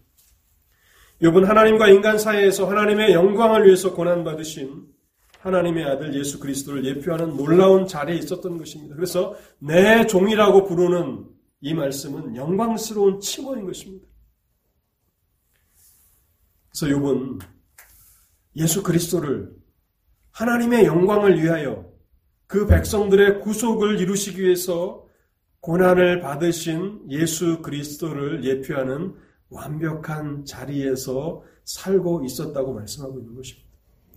욥은 1.22 1.46
하나님과 1.46 1.90
인간 1.90 2.18
사이에서 2.18 2.70
하나님의 2.70 3.14
영광을 3.14 3.66
위해서 3.66 3.94
고난받으신 3.94 4.88
하나님의 5.40 5.86
아들 5.86 6.14
예수 6.16 6.40
그리스도를 6.40 6.86
예표하는 6.86 7.36
놀라운 7.36 7.86
자리에 7.86 8.18
있었던 8.18 8.58
것입니다. 8.58 8.96
그래서 8.96 9.36
내 9.60 10.06
종이라고 10.08 10.64
부르는 10.66 11.26
이 11.62 11.74
말씀은 11.74 12.36
영광스러운 12.36 13.20
칭호인 13.20 13.66
것입니다. 13.66 14.08
그래서 16.74 16.88
욥은 16.88 17.40
예수 18.56 18.82
그리스도를 18.82 19.56
하나님의 20.32 20.86
영광을 20.86 21.42
위하여 21.42 21.92
그 22.48 22.66
백성들의 22.66 23.42
구속을 23.42 24.00
이루시기 24.00 24.42
위해서 24.42 25.08
고난을 25.60 26.22
받으신 26.22 27.06
예수 27.10 27.62
그리스도를 27.62 28.44
예표하는 28.44 29.16
완벽한 29.50 30.46
자리에서 30.46 31.44
살고 31.64 32.26
있었다고 32.26 32.74
말씀하고 32.74 33.20
있는 33.20 33.36
것입니다. 33.36 33.70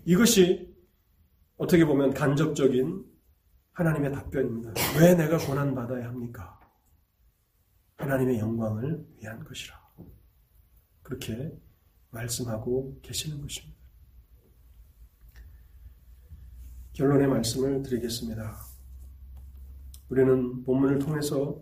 이것이 0.07 0.75
어떻게 1.59 1.85
보면 1.85 2.15
간접적인 2.15 3.05
하나님의 3.73 4.13
답변입니다. 4.13 4.73
왜 4.99 5.15
내가 5.15 5.37
고난받아야 5.37 6.09
합니까? 6.09 6.59
하나님의 7.97 8.39
영광을 8.39 9.07
위한 9.21 9.45
것이라. 9.45 9.75
그렇게 11.03 11.53
말씀하고 12.11 12.99
계시는 13.03 13.41
것입니다. 13.41 13.77
결론의 16.93 17.29
말씀을 17.29 17.83
드리겠습니다. 17.83 18.57
우리는 20.09 20.65
본문을 20.65 20.99
통해서 20.99 21.61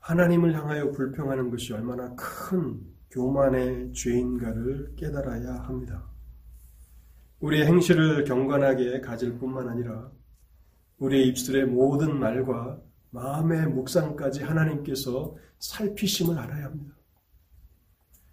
하나님을 0.00 0.54
향하여 0.54 0.90
불평하는 0.90 1.50
것이 1.50 1.72
얼마나 1.72 2.14
큰 2.16 2.80
교만의 3.10 3.92
죄인가를 3.92 4.94
깨달아야 4.96 5.54
합니다. 5.64 6.10
우리의 7.40 7.66
행실을 7.66 8.24
경건하게 8.24 9.00
가질 9.00 9.38
뿐만 9.38 9.68
아니라 9.68 10.10
우리의 10.98 11.28
입술의 11.28 11.66
모든 11.66 12.18
말과 12.18 12.80
마음의 13.10 13.68
묵상까지 13.68 14.42
하나님께서 14.42 15.34
살피심을 15.58 16.38
알아야 16.38 16.66
합니다. 16.66 16.94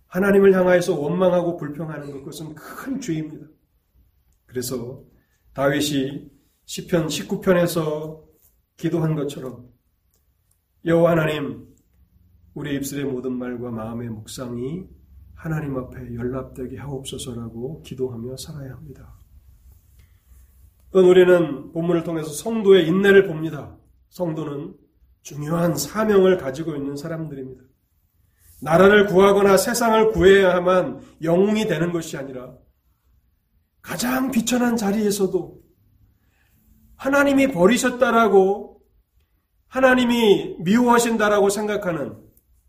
하나님을 0.08 0.53
향하여서 0.53 0.99
원망하고 0.99 1.58
불평하는 1.58 2.24
것은 2.24 2.55
큰 2.55 2.99
죄입니다. 2.99 3.47
그래서 4.45 5.03
다윗이 5.53 6.30
시편 6.66 7.08
19편에서 7.08 8.24
기도한 8.78 9.16
것처럼 9.16 9.70
여호와 10.86 11.12
하나님 11.12 11.68
우리 12.53 12.76
입술의 12.76 13.05
모든 13.05 13.34
말과 13.34 13.70
마음의 13.70 14.10
묵상이 14.10 14.88
하나님 15.34 15.78
앞에 15.78 16.16
연락되게 16.16 16.78
하옵소서라고 16.78 17.82
기도하며 17.84 18.38
살아야 18.38 18.74
합니다. 18.74 19.14
또 20.91 21.08
우리는 21.08 21.72
본문을 21.72 22.03
통해서 22.03 22.30
성도의 22.30 22.88
인내를 22.88 23.28
봅니다. 23.28 23.78
성도는 24.10 24.76
중요한 25.22 25.76
사명을 25.76 26.38
가지고 26.38 26.76
있는 26.76 26.95
사람들입니다. 26.95 27.62
나라를 28.62 29.05
구하거나 29.08 29.58
세상을 29.58 30.12
구해야만 30.12 31.01
영웅이 31.24 31.68
되는 31.68 31.91
것이 31.91 32.18
아니라 32.18 32.53
가장 33.82 34.32
비천한 34.32 34.76
자리에서도 34.76 35.62
하나님이 36.95 37.51
버리셨다라고 37.51 38.82
하나님이 39.68 40.58
미워하신다라고 40.60 41.49
생각하는 41.49 42.18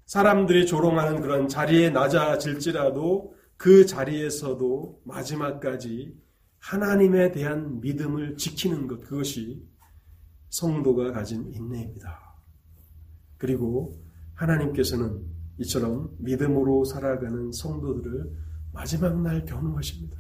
사람들이 0.07 0.67
조롱하는 0.67 1.21
그런 1.21 1.49
자리에 1.49 1.91
낮아질지라도 1.91 3.35
그 3.57 3.87
자리에서도 3.87 5.03
마지막까지 5.05 6.15
하나님에 6.59 7.33
대한 7.33 7.81
믿음을 7.81 8.37
지키는 8.37 8.89
것, 8.89 9.01
그것이 9.01 9.63
성도가 10.51 11.13
가진 11.13 11.53
인내입니다. 11.53 12.37
그리고 13.37 14.01
하나님께서는 14.35 15.25
이처럼 15.59 16.11
믿음으로 16.19 16.85
살아가는 16.85 17.53
성도들을 17.53 18.31
마지막 18.73 19.21
날 19.21 19.45
변호하십니다. 19.45 20.19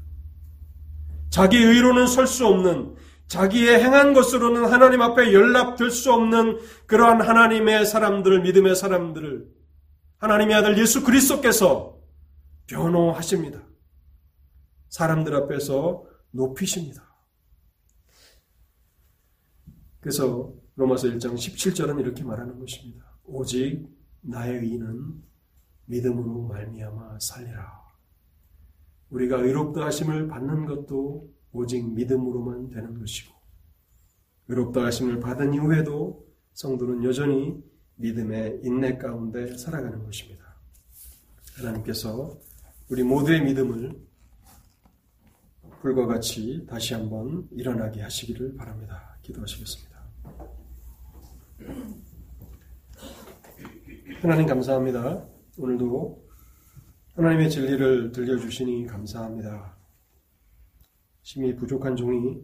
자기 1.30 1.58
의로는 1.58 2.06
설 2.06 2.26
수 2.26 2.46
없는 2.46 2.96
자기의 3.28 3.82
행한 3.82 4.14
것으로는 4.14 4.64
하나님 4.64 5.02
앞에 5.02 5.34
연락될 5.34 5.90
수 5.90 6.12
없는 6.12 6.58
그러한 6.86 7.20
하나님의 7.20 7.84
사람들을, 7.84 8.40
믿음의 8.40 8.74
사람들을 8.74 9.46
하나님의 10.16 10.56
아들 10.56 10.78
예수 10.78 11.04
그리스도께서 11.04 12.00
변호하십니다. 12.66 13.62
사람들 14.88 15.34
앞에서 15.34 16.04
높이십니다. 16.30 17.04
그래서 20.00 20.54
로마서 20.76 21.08
1장 21.08 21.34
17절은 21.34 22.00
이렇게 22.00 22.24
말하는 22.24 22.58
것입니다. 22.58 23.04
오직 23.24 23.86
나의 24.20 24.58
의는 24.58 25.22
믿음으로 25.86 26.46
말미암아 26.48 27.18
살리라. 27.20 27.88
우리가 29.10 29.38
의롭다 29.38 29.86
하심을 29.86 30.28
받는 30.28 30.66
것도 30.66 31.32
오직 31.52 31.92
믿음으로만 31.94 32.70
되는 32.70 32.98
것이고 32.98 33.34
의롭다 34.48 34.84
하심을 34.84 35.20
받은 35.20 35.54
이후에도 35.54 36.26
성도는 36.52 37.04
여전히 37.04 37.62
믿음의 37.96 38.60
인내 38.64 38.96
가운데 38.96 39.56
살아가는 39.56 40.04
것입니다. 40.04 40.44
하나님께서 41.56 42.38
우리 42.88 43.02
모두의 43.02 43.42
믿음을 43.44 43.98
불과 45.80 46.06
같이 46.06 46.66
다시 46.68 46.94
한번 46.94 47.46
일어나게 47.52 48.02
하시기를 48.02 48.56
바랍니다. 48.56 49.16
기도하시겠습니다. 49.22 49.98
하나님 54.20 54.46
감사합니다. 54.46 55.28
오늘도 55.58 56.28
하나님의 57.14 57.48
진리를 57.50 58.10
들려주시니 58.10 58.86
감사합니다. 58.86 59.78
심히 61.22 61.54
부족한 61.54 61.94
종이 61.94 62.40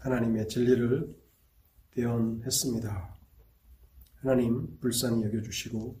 하나님의 0.00 0.46
진리를 0.46 1.16
대언했습니다. 1.92 3.16
하나님 4.16 4.78
불쌍히 4.78 5.24
여겨주시고 5.24 5.96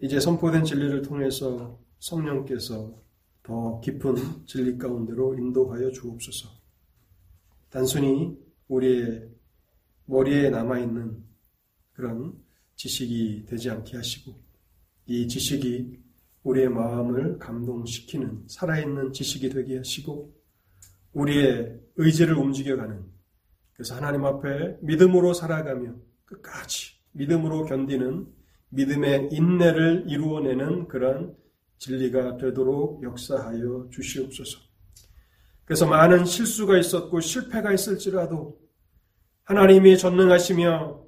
이제 0.00 0.20
선포된 0.20 0.64
진리를 0.64 1.00
통해서 1.00 1.80
성령께서 1.98 3.00
더 3.42 3.80
깊은 3.80 4.44
진리 4.44 4.76
가운데로 4.76 5.38
인도하여 5.38 5.90
주옵소서. 5.90 6.50
단순히 7.70 8.38
우리의 8.68 9.30
머리에 10.04 10.50
남아있는 10.50 11.24
그런 11.94 12.41
지식이 12.82 13.46
되지 13.46 13.70
않게 13.70 13.96
하시고 13.96 14.34
이 15.06 15.28
지식이 15.28 16.00
우리의 16.42 16.68
마음을 16.68 17.38
감동시키는 17.38 18.48
살아있는 18.48 19.12
지식이 19.12 19.50
되게 19.50 19.76
하시고 19.76 20.34
우리의 21.12 21.78
의지를 21.94 22.34
움직여가는 22.34 23.04
그래서 23.74 23.94
하나님 23.94 24.24
앞에 24.24 24.78
믿음으로 24.80 25.32
살아가며 25.32 25.94
끝까지 26.24 26.94
믿음으로 27.12 27.66
견디는 27.66 28.26
믿음의 28.70 29.28
인내를 29.30 30.06
이루어내는 30.08 30.88
그런 30.88 31.36
진리가 31.78 32.38
되도록 32.38 33.04
역사하여 33.04 33.90
주시옵소서. 33.92 34.58
그래서 35.64 35.86
많은 35.86 36.24
실수가 36.24 36.78
있었고 36.78 37.20
실패가 37.20 37.72
있을지라도 37.72 38.58
하나님이 39.44 39.98
전능하시며 39.98 41.01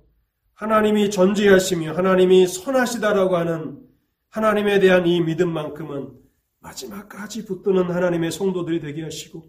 하나님이 0.55 1.11
전지하시며 1.11 1.95
하나님이 1.95 2.47
선하시다라고 2.47 3.37
하는 3.37 3.81
하나님에 4.31 4.81
대한 4.81 5.07
이 5.07 5.21
믿음만큼은 5.21 6.13
마지막까지 6.61 7.45
붙드는 7.45 7.91
하나님의 7.91 8.33
성도들이 8.33 8.81
되게 8.81 9.03
하시고 9.03 9.45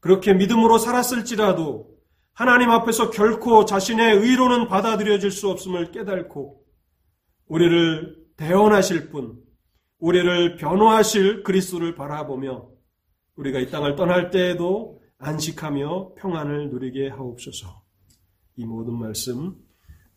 그렇게 0.00 0.34
믿음으로 0.34 0.78
살았을지라도 0.78 1.98
하나님 2.32 2.70
앞에서 2.70 3.10
결코 3.10 3.64
자신의 3.64 4.18
의로는 4.18 4.68
받아들여질 4.68 5.30
수 5.30 5.48
없음을 5.50 5.90
깨닫고 5.90 6.62
우리를 7.46 8.16
대원하실 8.36 9.10
분, 9.10 9.42
우리를 9.98 10.56
변호하실 10.56 11.42
그리스도를 11.42 11.96
바라보며 11.96 12.68
우리가 13.34 13.58
이 13.58 13.70
땅을 13.70 13.96
떠날 13.96 14.30
때에도 14.30 15.00
안식하며 15.18 16.14
평안을 16.16 16.70
누리게 16.70 17.08
하옵소서. 17.08 17.82
이 18.56 18.64
모든 18.64 18.94
말씀 18.94 19.56